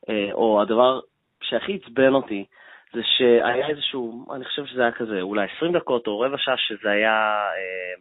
[0.10, 1.00] אה, או הדבר
[1.44, 2.46] שהכי עצבן אותי,
[2.94, 6.92] זה שהיה איזשהו, אני חושב שזה היה כזה, אולי 20 דקות או רבע שעה, שזה
[6.92, 7.12] היה
[7.56, 7.96] אה,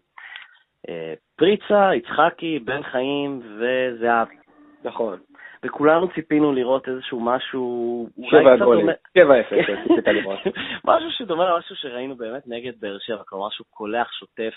[0.88, 4.36] אה, פריצה, יצחקי, בן חיים וזהבי.
[4.84, 5.18] נכון.
[5.64, 8.08] וכולנו ציפינו לראות איזשהו משהו...
[8.30, 8.86] שבע גולים,
[9.18, 10.38] שבע אפס, ציפית לראות.
[10.84, 14.54] משהו שדומה למשהו שראינו באמת נגד באר שבע, כלומר משהו קולח, שוטף,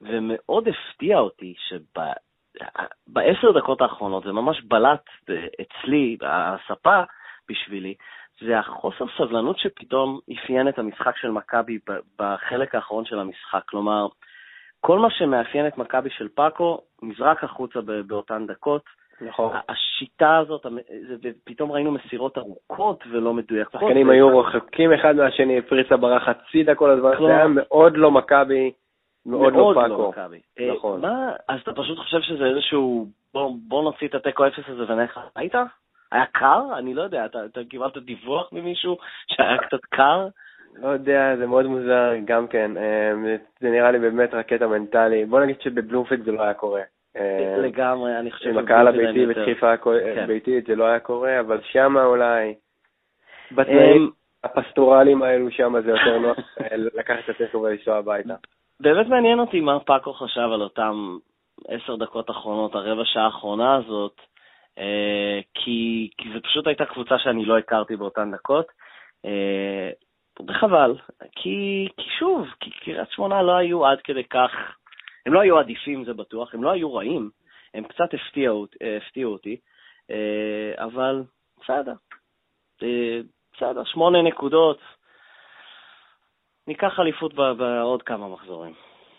[0.00, 5.04] ומאוד הפתיע אותי שבעשר דקות האחרונות, זה ממש בלט
[5.60, 7.02] אצלי, הספה
[7.48, 7.94] בשבילי,
[8.40, 11.78] זה החוסר סבלנות שפתאום אפיין את המשחק של מכבי
[12.18, 13.62] בחלק האחרון של המשחק.
[13.66, 14.06] כלומר,
[14.80, 18.82] כל מה שמאפיין את מכבי של פאקו נזרק החוצה באותן דקות.
[19.20, 19.56] נכון.
[19.68, 20.66] השיטה הזאת,
[21.44, 23.74] פתאום ראינו מסירות ארוכות ולא מדויקות.
[23.74, 28.72] השחקנים היו רחוקים אחד מהשני, פריצה ברח הצידה כל הזמן, זה היה מאוד לא מכבי,
[29.26, 29.88] מאוד לא פאקו.
[29.88, 30.40] מאוד לא מכבי.
[30.60, 31.04] אה, נכון.
[31.48, 33.06] אז אתה פשוט חושב שזה איזשהו,
[33.68, 35.64] בוא, נוציא את התיקו אפס הזה ונלך הביתה?
[36.12, 36.62] היה קר?
[36.78, 37.38] אני לא יודע, אתה,
[37.70, 40.28] קיבלת דיווח ממישהו שהיה קצת קר?
[40.82, 42.76] לא יודע, זה מאוד מוזר גם כן.
[42.76, 45.24] אה, זה נראה לי באמת רקטה מנטלי.
[45.24, 46.82] בוא נגיד שבבלומפילד זה לא היה קורה.
[47.16, 48.48] אה, לגמרי, אני חושב...
[48.48, 50.26] עם הקהל הביתי ודחיפה כן.
[50.26, 52.54] ביתית זה לא היה קורה, אבל שמה אולי,
[53.52, 54.10] בתנאים אמ,
[54.44, 58.34] הפסטורליים האלו שמה זה יותר נוח אה, לקחת את התיקו ולנסוע הביתה.
[58.80, 61.16] באמת מעניין אותי מה פאקו חשב על אותם
[61.68, 64.20] עשר דקות אחרונות, הרבע שעה האחרונה הזאת,
[64.78, 68.66] אה, כי, כי זו פשוט הייתה קבוצה שאני לא הכרתי באותן דקות.
[70.48, 70.94] וחבל,
[71.32, 74.50] כי, כי שוב, כי קריית שמונה לא היו עד כדי כך
[75.28, 77.30] הם לא היו עדיפים, זה בטוח, הם לא היו רעים,
[77.74, 79.56] הם קצת הפתיעו, הפתיעו אותי,
[80.10, 81.22] אה, אבל
[81.60, 81.92] בסדר.
[82.82, 83.20] אה,
[83.54, 84.78] בסדר, שמונה נקודות.
[86.66, 88.72] ניקח אליפות בעוד כמה מחזורים.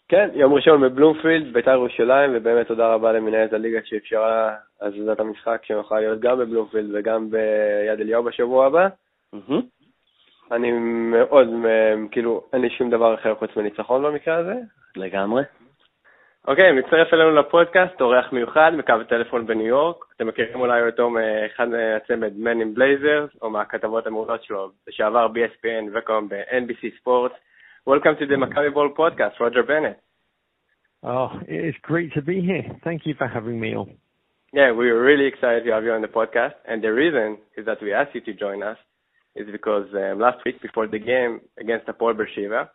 [0.07, 5.99] כן, יום ראשון בבלומפילד, בית"ר ירושלים, ובאמת תודה רבה למנהלת הליגה שאפשרה הזזת המשחק שנוכל
[5.99, 8.87] להיות גם בבלומפילד וגם ביד אליהו בשבוע הבא.
[10.51, 10.71] אני
[11.11, 11.47] מאוד,
[12.11, 14.55] כאילו, אין לי שום דבר אחר חוץ מניצחון במקרה הזה.
[14.95, 15.43] לגמרי.
[16.48, 20.04] אוקיי, מצטרף אלינו לפודקאסט, אורח מיוחד מקו הטלפון בניו יורק.
[20.16, 25.84] אתם מכירים אולי אותו מאחד מהצמד Men in Blazers, או מהכתבות המעולות שלו, לשעבר BSPN
[25.92, 27.34] וכיום ב-NBC Sports.
[27.86, 29.98] Welcome to the Maccabi Ball podcast, Roger Bennett.
[31.02, 32.64] Oh, it's great to be here.
[32.82, 33.90] Thank you for having me on.
[34.54, 36.54] Yeah, we are really excited to have you on the podcast.
[36.66, 38.78] And the reason is that we asked you to join us
[39.36, 42.68] is because um, last week before the game against Apol Beersheva,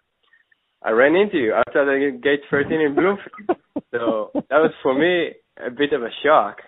[0.85, 3.59] I ran into you outside the gate 13 in Bloomfield.
[3.90, 5.33] so that was for me
[5.64, 6.59] a bit of a shock.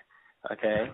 [0.52, 0.90] Okay,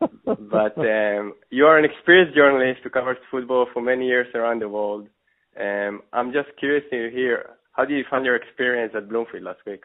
[0.00, 4.68] but um, you are an experienced journalist who covers football for many years around the
[4.68, 5.06] world.
[5.58, 9.60] Um, I'm just curious to hear how do you find your experience at Bloomfield last
[9.64, 9.84] week?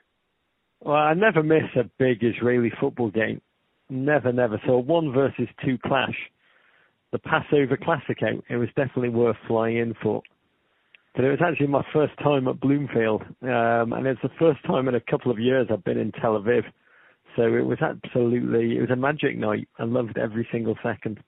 [0.81, 3.39] Well, I never miss a big Israeli football game.
[3.89, 4.59] Never, never.
[4.65, 6.15] So one versus two clash
[7.11, 8.17] the Passover Classic.
[8.49, 10.23] It was definitely worth flying in for.
[11.15, 14.87] But it was actually my first time at Bloomfield, um, and it's the first time
[14.87, 16.63] in a couple of years I've been in Tel Aviv.
[17.35, 19.67] So it was absolutely, it was a magic night.
[19.77, 21.19] I loved every single second.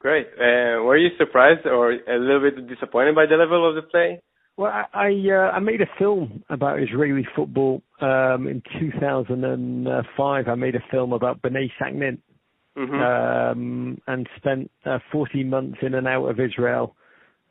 [0.00, 0.26] Great.
[0.36, 4.20] Uh, were you surprised or a little bit disappointed by the level of the play?
[4.56, 10.48] Well, I I, uh, I made a film about Israeli football um, in 2005.
[10.48, 12.18] I made a film about Bnei Saknin,
[12.76, 12.94] mm-hmm.
[12.94, 16.94] um, and spent uh, 14 months in and out of Israel,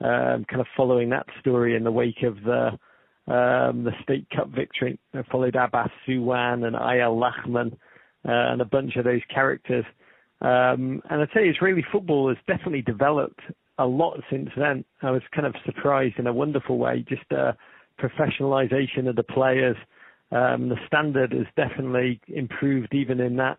[0.04, 2.78] um, kind of following that story in the wake of the
[3.26, 5.00] um, the State Cup victory.
[5.14, 7.72] I followed Abbas Suwan and Eyal Lachman
[8.28, 9.86] uh, and a bunch of those characters.
[10.42, 13.40] Um, and I'd say Israeli football has definitely developed
[13.78, 14.84] a lot since then.
[15.02, 17.54] I was kind of surprised in a wonderful way, just uh,
[17.98, 19.78] professionalization of the players.
[20.34, 23.58] Um, the standard has definitely improved even in that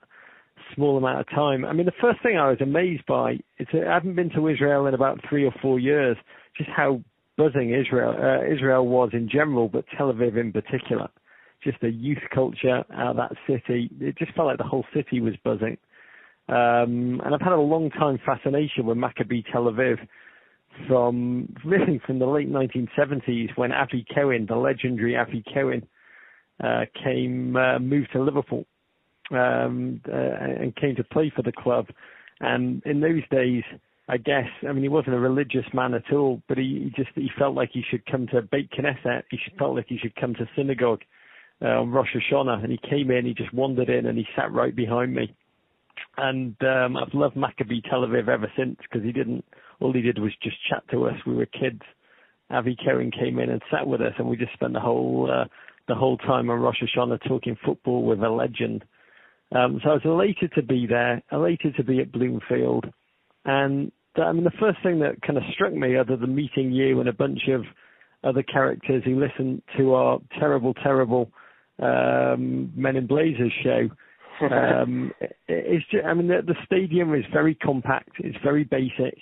[0.75, 1.65] small amount of time.
[1.65, 4.87] I mean, the first thing I was amazed by is I haven't been to Israel
[4.87, 6.17] in about three or four years,
[6.57, 7.03] just how
[7.37, 11.09] buzzing Israel uh, Israel was in general, but Tel Aviv in particular.
[11.63, 13.91] Just the youth culture out of that city.
[14.01, 15.79] It just felt like the whole city was buzzing.
[16.49, 19.97] Um, and I've had a long time fascination with Maccabi Tel Aviv
[20.87, 25.87] from really from the late 1970s when Avi Cohen, the legendary Avi Cohen,
[26.63, 28.67] uh, came uh, moved to Liverpool
[29.31, 31.87] um, uh, and came to play for the club.
[32.41, 33.63] And in those days,
[34.09, 37.15] I guess, I mean, he wasn't a religious man at all, but he, he just
[37.15, 39.23] he felt like he should come to Beit Knesset.
[39.31, 41.01] He felt like he should come to synagogue
[41.63, 43.25] uh, on Rosh Hashanah, and he came in.
[43.25, 45.35] He just wandered in, and he sat right behind me.
[46.19, 49.45] And um, I've loved Maccabi Tel Aviv ever since because he didn't.
[49.81, 51.15] All he did was just chat to us.
[51.27, 51.81] We were kids.
[52.51, 55.47] Avi Cohen came in and sat with us, and we just spent the whole uh,
[55.89, 58.85] the whole time on Rosh Hashanah talking football with a legend.
[59.55, 62.87] Um, so I was elated to be there, elated to be at Bloomfield,
[63.45, 66.73] and uh, I mean the first thing that kind of struck me, other than meeting
[66.73, 67.63] you and a bunch of
[68.25, 71.31] other characters who listened to our terrible, terrible
[71.81, 73.89] um, Men in Blazers show,
[74.51, 75.13] um,
[75.49, 78.11] it's just, I mean, the, the stadium is very compact.
[78.19, 79.17] It's very basic.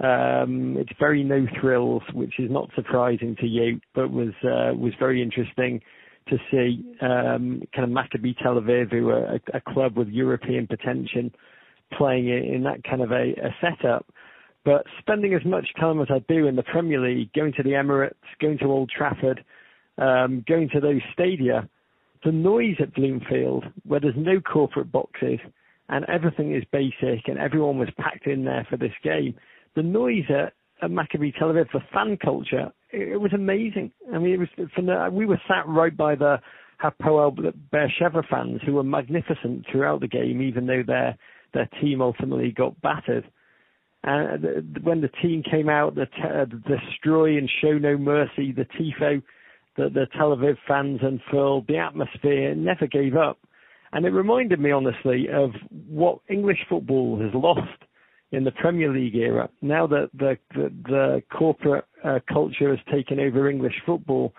[0.00, 4.92] Um, it's very no thrills, which is not surprising to you, but was uh, was
[4.98, 5.80] very interesting
[6.28, 6.84] to see.
[7.00, 11.30] Um, kind of Maccabi Tel Aviv, who are a, club with European potential,
[11.96, 14.06] playing in that kind of a, setup.
[14.64, 17.70] But spending as much time as I do in the Premier League, going to the
[17.70, 19.44] Emirates, going to Old Trafford,
[19.98, 21.68] um, going to those stadia,
[22.24, 25.38] the noise at Bloomfield, where there's no corporate boxes
[25.90, 29.34] and everything is basic and everyone was packed in there for this game,
[29.76, 33.92] the noise at, at Maccabi Tel Aviv, the fan culture, it, was amazing.
[34.12, 36.38] I mean, it was from the, uh, we were sat right by the
[36.82, 37.36] Hapoel
[37.72, 41.16] Beersheva fans who were magnificent throughout the game, even though their
[41.52, 43.24] their team ultimately got battered.
[44.02, 47.96] And uh, when the team came out, the, t- uh, the destroy and show no
[47.96, 49.22] mercy, the tifo
[49.76, 53.38] the Tel Aviv fans unfurled, the atmosphere never gave up.
[53.92, 55.50] And it reminded me, honestly, of
[55.88, 57.82] what English football has lost
[58.32, 59.48] in the Premier League era.
[59.62, 64.34] Now that the, the, the corporate uh, culture has taken over English football,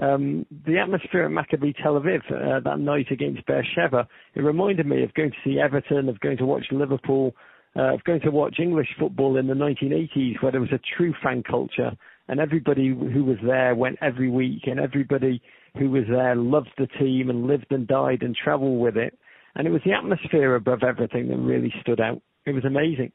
[0.00, 5.02] um, the atmosphere at Maccabi Tel Aviv uh, that night against Beersheva, it reminded me
[5.04, 7.34] of going to see Everton, of going to watch Liverpool,
[7.76, 11.14] uh, of going to watch English football in the 1980s, where there was a true
[11.22, 11.92] fan culture
[12.28, 15.42] and everybody who was there went every week, and everybody
[15.78, 19.18] who was there loved the team and lived and died and travelled with it.
[19.54, 22.22] And it was the atmosphere above everything that really stood out.
[22.46, 23.12] It was amazing.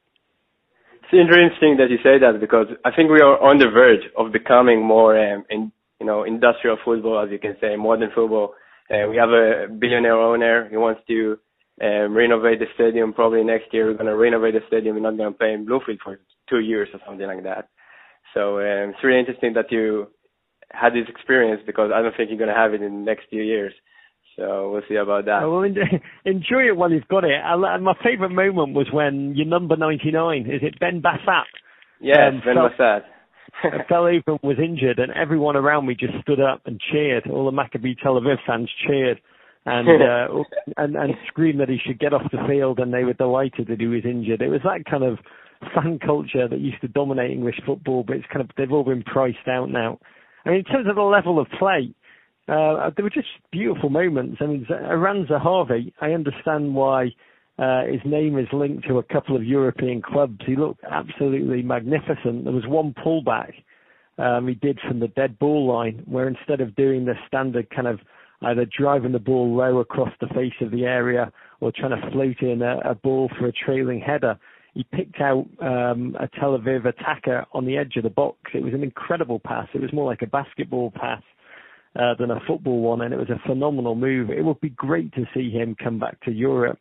[1.11, 4.31] It's interesting that you say that because I think we are on the verge of
[4.31, 8.53] becoming more, um, in, you know, industrial football, as you can say, modern football.
[8.91, 10.69] Uh, we have a billionaire owner.
[10.69, 11.39] He wants to
[11.81, 13.11] um, renovate the stadium.
[13.13, 14.95] Probably next year we're going to renovate the stadium.
[14.95, 17.69] We're not going to play in Bluefield for two years or something like that.
[18.35, 20.09] So um, it's really interesting that you
[20.69, 23.29] had this experience because I don't think you're going to have it in the next
[23.31, 23.73] few years.
[24.39, 25.41] So we'll see about that.
[25.43, 25.63] Well,
[26.25, 27.41] enjoy it while you've got it.
[27.81, 31.43] my favourite moment was when your number 99, is it Ben Basat?
[31.99, 33.01] Yes, um, Ben fell, Basat.
[33.89, 37.27] fell over was injured and everyone around me just stood up and cheered.
[37.29, 39.19] All the Maccabi Tel Aviv fans cheered
[39.65, 40.43] and, uh,
[40.77, 43.81] and, and screamed that he should get off the field and they were delighted that
[43.81, 44.41] he was injured.
[44.41, 45.17] It was that kind of
[45.75, 49.03] fan culture that used to dominate English football, but it's kind of they've all been
[49.03, 49.99] priced out now.
[50.45, 51.93] I mean, in terms of the level of play,
[52.49, 54.37] uh, there were just beautiful moments.
[54.41, 57.09] I mean, Eran Zahavi, I understand why
[57.57, 60.39] uh, his name is linked to a couple of European clubs.
[60.45, 62.45] He looked absolutely magnificent.
[62.45, 63.53] There was one pullback
[64.17, 67.87] um, he did from the dead ball line, where instead of doing the standard kind
[67.87, 67.99] of
[68.43, 72.41] either driving the ball low across the face of the area or trying to float
[72.41, 74.37] in a, a ball for a trailing header,
[74.73, 78.37] he picked out um, a Tel Aviv attacker on the edge of the box.
[78.53, 79.67] It was an incredible pass.
[79.73, 81.21] It was more like a basketball pass
[81.95, 84.29] uh, than a football one, and it was a phenomenal move.
[84.29, 86.79] It would be great to see him come back to Europe.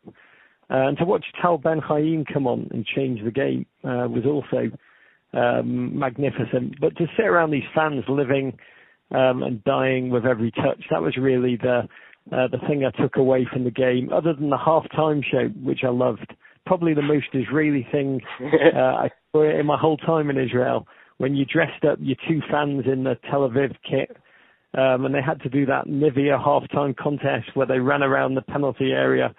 [0.71, 4.25] Uh, and to watch Tal Ben Haim come on and change the game uh, was
[4.27, 4.71] also
[5.33, 6.79] um, magnificent.
[6.81, 8.59] But to sit around these fans living
[9.11, 11.89] um, and dying with every touch, that was really the
[12.31, 14.11] uh, the thing I took away from the game.
[14.13, 16.35] Other than the halftime show, which I loved,
[16.67, 20.87] probably the most Israeli thing uh, I saw in my whole time in Israel.
[21.17, 24.15] When you dressed up your two fans in the Tel Aviv kit,
[24.75, 28.43] um, and they had to do that Nivea halftime contest where they ran around the
[28.43, 29.35] penalty area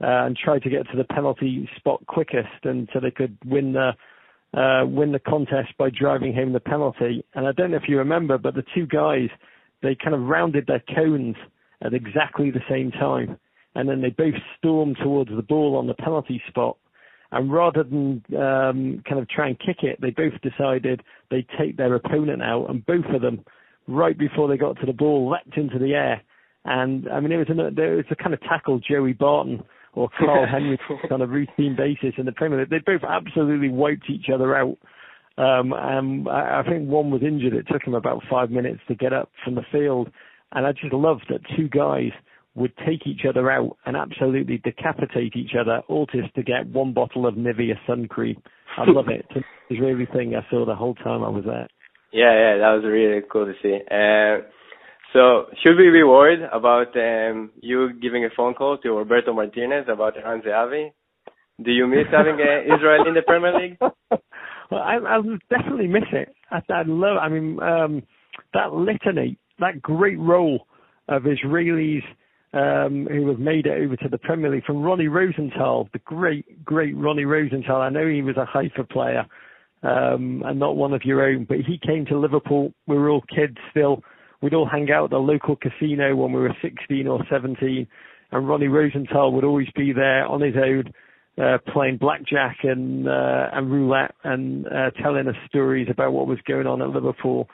[0.00, 3.72] uh, and tried to get to the penalty spot quickest, and so they could win
[3.72, 3.92] the
[4.54, 7.24] uh, win the contest by driving home the penalty.
[7.34, 9.28] And I don't know if you remember, but the two guys
[9.82, 11.36] they kind of rounded their cones
[11.82, 13.36] at exactly the same time,
[13.74, 16.76] and then they both stormed towards the ball on the penalty spot.
[17.32, 21.76] And rather than um, kind of try and kick it, they both decided they'd take
[21.76, 23.44] their opponent out, and both of them,
[23.92, 26.22] right before they got to the ball, leapt into the air.
[26.64, 29.62] And I mean, it was, an, it was a kind of tackle Joey Barton
[29.94, 30.78] or Karl Henry
[31.10, 32.70] on a routine basis in the Premier League.
[32.70, 34.78] They both absolutely wiped each other out.
[35.38, 37.54] Um, and I, I think one was injured.
[37.54, 40.10] It took him about five minutes to get up from the field.
[40.52, 42.10] And I just loved that two guys
[42.54, 46.92] would take each other out and absolutely decapitate each other, all just to get one
[46.92, 48.42] bottle of Nivea sun cream.
[48.76, 49.26] I love it.
[49.34, 51.66] It's a Israeli thing I saw the whole time I was there.
[52.12, 53.78] Yeah, yeah, that was really cool to see.
[53.90, 54.46] Uh,
[55.12, 59.86] so should we be worried about um, you giving a phone call to Roberto Martinez
[59.88, 60.92] about Eran Zehavi?
[61.62, 63.76] Do you miss having uh, Israel in the Premier League?
[63.80, 65.20] well, I, I
[65.50, 66.34] definitely miss it.
[66.50, 67.18] I, I love.
[67.20, 68.02] I mean, um,
[68.54, 70.66] that litany, that great role
[71.08, 72.02] of Israelis
[72.54, 76.64] um, who have made it over to the Premier League, from Ronnie Rosenthal, the great,
[76.64, 77.80] great Ronnie Rosenthal.
[77.80, 79.24] I know he was a Haifa player
[79.82, 82.72] um, and not one of your own, but he came to Liverpool.
[82.86, 84.02] We were all kids still
[84.42, 87.86] We'd all hang out at the local casino when we were 16 or 17,
[88.32, 90.92] and Ronnie Rosenthal would always be there on his own,
[91.40, 96.38] uh, playing blackjack and uh, and roulette and uh, telling us stories about what was
[96.46, 97.48] going on at Liverpool.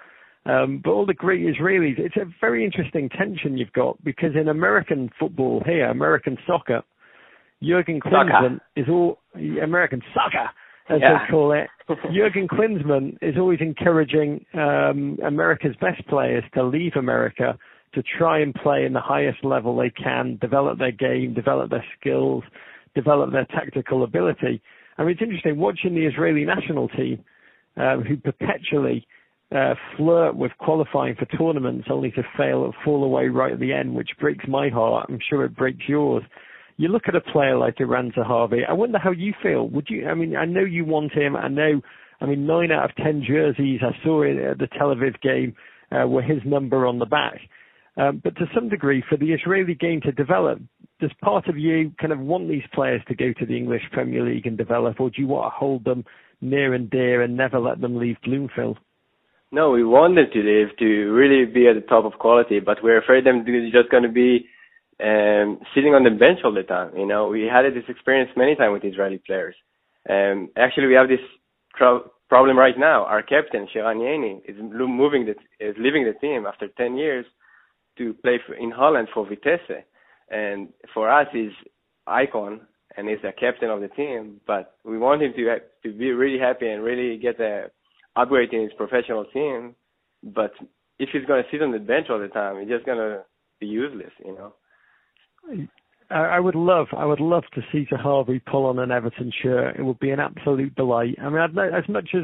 [0.46, 4.48] Um, but all the great Israelis, it's a very interesting tension you've got because in
[4.48, 6.80] American football here, American soccer,
[7.62, 9.18] Jurgen Klinsmann is all
[9.62, 10.48] American soccer
[10.88, 11.18] as yeah.
[11.24, 11.68] they call it.
[12.14, 17.58] Jurgen Klinsmann is always encouraging um, America's best players to leave America
[17.94, 21.84] to try and play in the highest level they can, develop their game, develop their
[21.98, 22.44] skills,
[22.94, 24.60] develop their tactical ability.
[24.98, 27.24] I mean, it's interesting watching the Israeli national team,
[27.76, 29.06] um, who perpetually
[29.54, 33.72] uh, flirt with qualifying for tournaments only to fail, and fall away right at the
[33.72, 35.06] end, which breaks my heart.
[35.08, 36.24] I'm sure it breaks yours
[36.78, 39.68] you look at a player like Eran Zahavi, I wonder how you feel.
[39.68, 41.36] Would you, I mean, I know you want him.
[41.36, 41.82] I know,
[42.20, 45.54] I mean, nine out of ten jerseys I saw at the Tel Aviv game
[45.90, 47.40] uh, were his number on the back.
[47.96, 50.60] Um, but to some degree, for the Israeli game to develop,
[51.00, 54.24] does part of you kind of want these players to go to the English Premier
[54.24, 56.04] League and develop, or do you want to hold them
[56.40, 58.78] near and dear and never let them leave Bloomfield?
[59.50, 62.78] No, we want them to live to really be at the top of quality, but
[62.84, 64.46] we're afraid them are just going to be
[65.02, 66.96] um, sitting on the bench all the time.
[66.96, 69.54] You know, we had this experience many times with Israeli players.
[70.08, 71.20] Um, actually, we have this
[71.76, 73.04] tro- problem right now.
[73.04, 75.34] Our captain Sheran Yeini is moving the,
[75.64, 77.26] is leaving the team after 10 years
[77.98, 79.84] to play for, in Holland for Vitesse,
[80.30, 81.52] and for us he's
[82.06, 82.60] icon
[82.96, 84.40] and he's the captain of the team.
[84.46, 87.70] But we want him to to be really happy and really get a
[88.16, 89.74] upgrade in his professional team.
[90.22, 90.52] But
[90.98, 93.22] if he's going to sit on the bench all the time, he's just going to
[93.60, 94.54] be useless, you know.
[96.10, 99.76] I would love, I would love to see Zahavi pull on an Everton shirt.
[99.78, 101.16] It would be an absolute delight.
[101.20, 102.22] I mean, I'd, as much as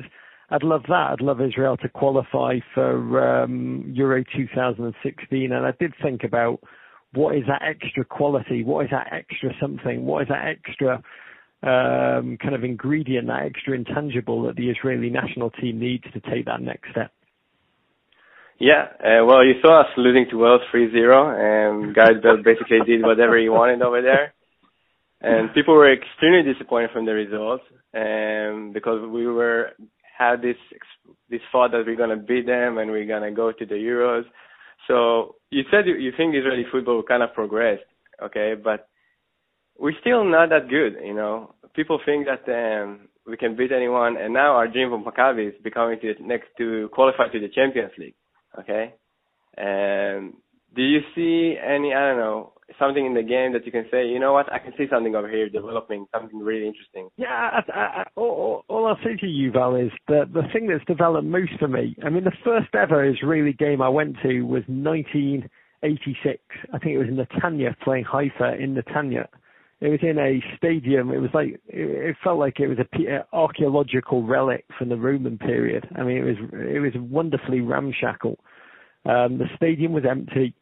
[0.51, 5.53] I'd love that, I'd love Israel to qualify for um, Euro 2016.
[5.53, 6.61] And I did think about
[7.13, 11.03] what is that extra quality, what is that extra something, what is that extra
[11.63, 16.47] um, kind of ingredient, that extra intangible that the Israeli national team needs to take
[16.47, 17.13] that next step.
[18.59, 23.37] Yeah, uh, well, you saw us losing to Wales 3-0, and Bale basically did whatever
[23.39, 24.33] he wanted over there.
[25.21, 29.71] And people were extremely disappointed from the results, um, because we were
[30.17, 30.57] had this
[31.29, 34.25] this thought that we're gonna beat them and we're gonna go to the Euros.
[34.87, 37.85] So you said you, you think Israeli football kind of progressed,
[38.23, 38.89] okay, but
[39.79, 41.55] we're still not that good, you know.
[41.75, 45.55] People think that um, we can beat anyone, and now our dream of Maccabi is
[45.65, 48.15] becoming to next to qualify to the Champions League.
[48.59, 48.95] Okay.
[49.57, 50.35] And
[50.75, 54.07] do you see any, I don't know, something in the game that you can say,
[54.07, 57.09] you know what, I can see something over here developing, something really interesting?
[57.17, 60.85] Yeah, I, I, all, all I'll say to you, Val, is that the thing that's
[60.87, 64.63] developed most for me, I mean, the first ever Israeli game I went to was
[64.67, 66.41] 1986.
[66.73, 69.27] I think it was in Netanya, playing Haifa in Netanya.
[69.81, 71.11] It was in a stadium.
[71.11, 75.89] It was like it felt like it was a archaeological relic from the Roman period.
[75.97, 78.39] I mean, it was it was wonderfully ramshackle.
[79.05, 80.55] Um, the stadium was empty.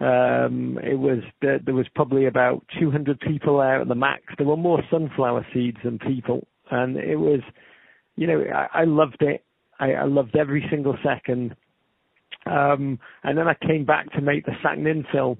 [0.00, 4.22] Um, it was there, there was probably about 200 people there at the max.
[4.36, 7.40] There were more sunflower seeds than people, and it was,
[8.16, 9.44] you know, I, I loved it.
[9.80, 11.54] I, I loved every single second.
[12.46, 15.38] Um, and then I came back to make the Saknin film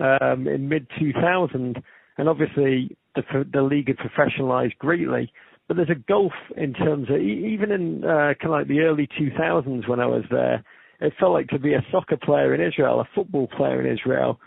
[0.00, 1.82] um, in mid 2000,
[2.18, 5.32] and obviously the the league had professionalized greatly.
[5.66, 9.08] But there's a gulf in terms of even in uh, kind of like the early
[9.18, 10.62] 2000s when I was there
[11.00, 14.40] it felt like to be a soccer player in Israel, a football player in Israel.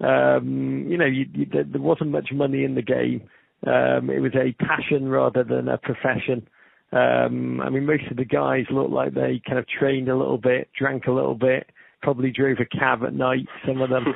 [0.00, 3.28] Um, you know, you, you, there wasn't much money in the game.
[3.66, 6.46] Um, it was a passion rather than a profession.
[6.92, 10.38] Um, I mean, most of the guys looked like they kind of trained a little
[10.38, 11.70] bit, drank a little bit,
[12.02, 14.04] probably drove a cab at night, some of them.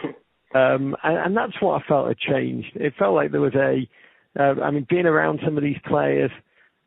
[0.54, 2.68] um, and, and that's what I felt had changed.
[2.74, 3.88] It felt like there was a,
[4.38, 6.30] uh, I mean, being around some of these players,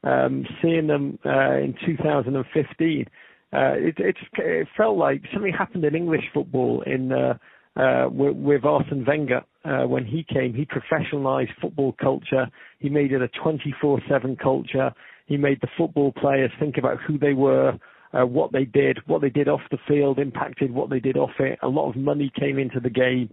[0.04, 3.06] um, seeing them uh, in 2015,
[3.54, 7.34] uh, it, it, it felt like something happened in English football in uh,
[7.76, 10.54] uh, with, with Arsene Wenger uh, when he came.
[10.54, 12.48] He professionalized football culture.
[12.80, 14.92] He made it a 24/7 culture.
[15.26, 17.78] He made the football players think about who they were,
[18.14, 21.60] what they did, what they did off the field impacted what they did off it.
[21.62, 23.30] A lot of money came into the game.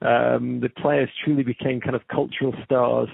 [0.00, 3.08] Um, the players truly became kind of cultural stars.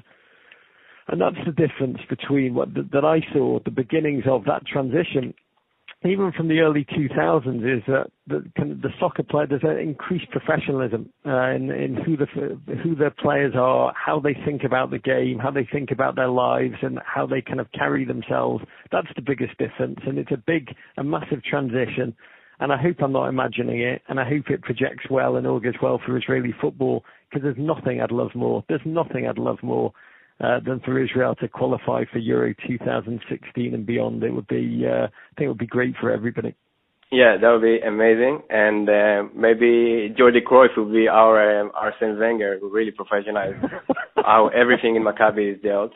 [1.09, 5.35] And that's the difference between what that I saw the beginnings of that transition
[6.05, 9.79] even from the early 2000s, is that the, kind of the soccer player there's an
[9.79, 12.27] increased professionalism uh, in, in who the
[12.83, 16.29] who the players are, how they think about the game, how they think about their
[16.29, 18.63] lives, and how they kind of carry themselves.
[18.93, 22.15] That's the biggest difference, and it's a big, a massive transition.
[22.61, 25.75] And I hope I'm not imagining it, and I hope it projects well and augurs
[25.83, 28.63] well for Israeli football, because there's nothing I'd love more.
[28.69, 29.93] There's nothing I'd love more
[30.41, 34.23] than for Israel to qualify for Euro 2016 and beyond.
[34.23, 36.55] It would be, uh, I think it would be great for everybody.
[37.13, 42.19] Yeah, that would be amazing, and uh, maybe Jordi Cruyff will be our um, Arsene
[42.19, 43.61] Wenger, who really professionalized
[44.17, 45.93] how everything in Maccabi is dealt.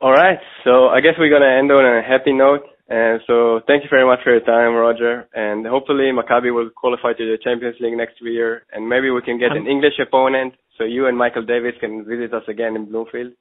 [0.00, 2.64] All right, so I guess we're gonna end on a happy note.
[2.88, 5.26] And so thank you very much for your time, Roger.
[5.34, 9.38] And hopefully Maccabi will qualify to the Champions League next year, and maybe we can
[9.38, 13.32] get an English opponent, so you and Michael Davis can visit us again in Bloomfield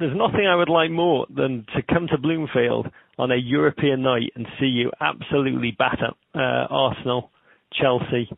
[0.00, 2.88] there's nothing I would like more than to come to Bloomfield
[3.18, 7.30] on a European night and see you absolutely batter uh, Arsenal,
[7.72, 8.28] Chelsea,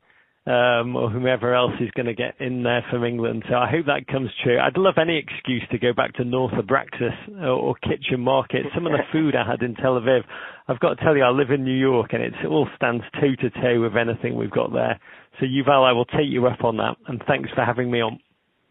[0.44, 3.44] um, or whomever else is going to get in there from England.
[3.48, 4.58] So I hope that comes true.
[4.58, 8.66] I'd love any excuse to go back to North Abraxas or, or Kitchen Market.
[8.74, 10.22] Some of the food I had in Tel Aviv,
[10.66, 13.36] I've got to tell you, I live in New York and it all stands toe
[13.40, 14.98] to toe with anything we've got there.
[15.38, 18.18] So Yuval, I will take you up on that, and thanks for having me on.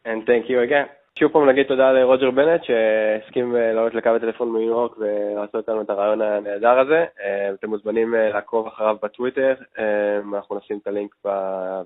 [0.05, 0.87] And thank you again.
[1.19, 5.81] שוב פעם נגיד תודה לרוג'ר בנט שהסכים אה, לעלות לקו הטלפון מניו יורק ולעשות לנו
[5.81, 7.05] את הרעיון הנהדר הזה.
[7.21, 9.53] אה, אתם מוזמנים אה, לעקוב אחריו בטוויטר,
[10.33, 11.15] אנחנו נשים את הלינק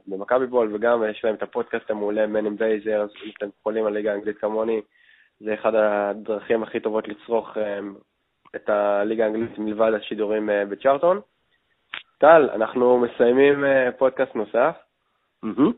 [0.08, 3.86] במכבי בול וגם יש להם את הפודקאסט המעולה Man in Blazer, אז אם אתם חולים
[3.86, 4.82] על ליגה האנגלית כמוני,
[5.40, 7.58] זה אחד הדרכים הכי טובות לצרוך
[8.56, 11.20] את הליגה האנגלית מלבד השידורים בצ'ארטון.
[12.18, 13.64] טל, אנחנו מסיימים
[13.98, 14.76] פודקאסט נוסף.
[15.46, 15.72] Mm-hmm.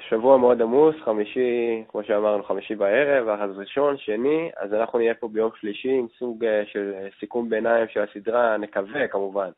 [0.00, 5.28] שבוע מאוד עמוס, חמישי, כמו שאמרנו, חמישי בערב, אז ראשון, שני, אז אנחנו נהיה פה
[5.28, 9.50] ביום שלישי עם סוג אה, של סיכום ביניים של הסדרה, נקווה כמובן,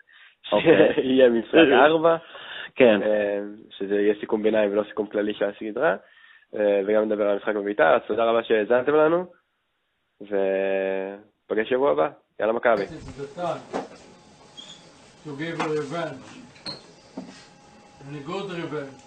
[0.53, 0.95] אוקיי.
[0.95, 2.17] שיהיה משחק ארבע,
[2.75, 3.03] כן.
[3.03, 5.97] אה, שזה יהיה סיכום ביניים ולא סיכום כללי של הסדרה,
[6.57, 9.27] אה, וגם נדבר על המשחק בביתר, אז תודה רבה שהאזנתם לנו,
[10.21, 12.09] ופגש שבוע הבא,
[12.41, 12.85] יאללה מכבי.
[15.27, 16.29] To give revenge,
[18.01, 19.06] and a good revenge.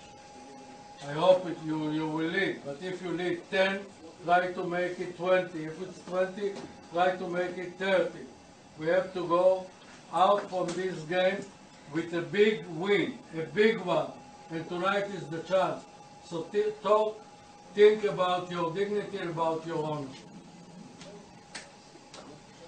[1.07, 2.61] I hope it, you, you will lead.
[2.65, 3.79] But if you lead 10,
[4.25, 5.63] try to make it 20.
[5.63, 6.53] If it's 20,
[6.93, 8.19] try to make it 30.
[8.77, 9.65] We have to go
[10.13, 11.45] out from this game
[11.93, 14.11] with a big win, a big one.
[14.51, 15.83] And tonight is the chance.
[16.25, 16.47] So
[16.83, 17.19] talk,
[17.73, 20.07] think about your dignity, about your honor.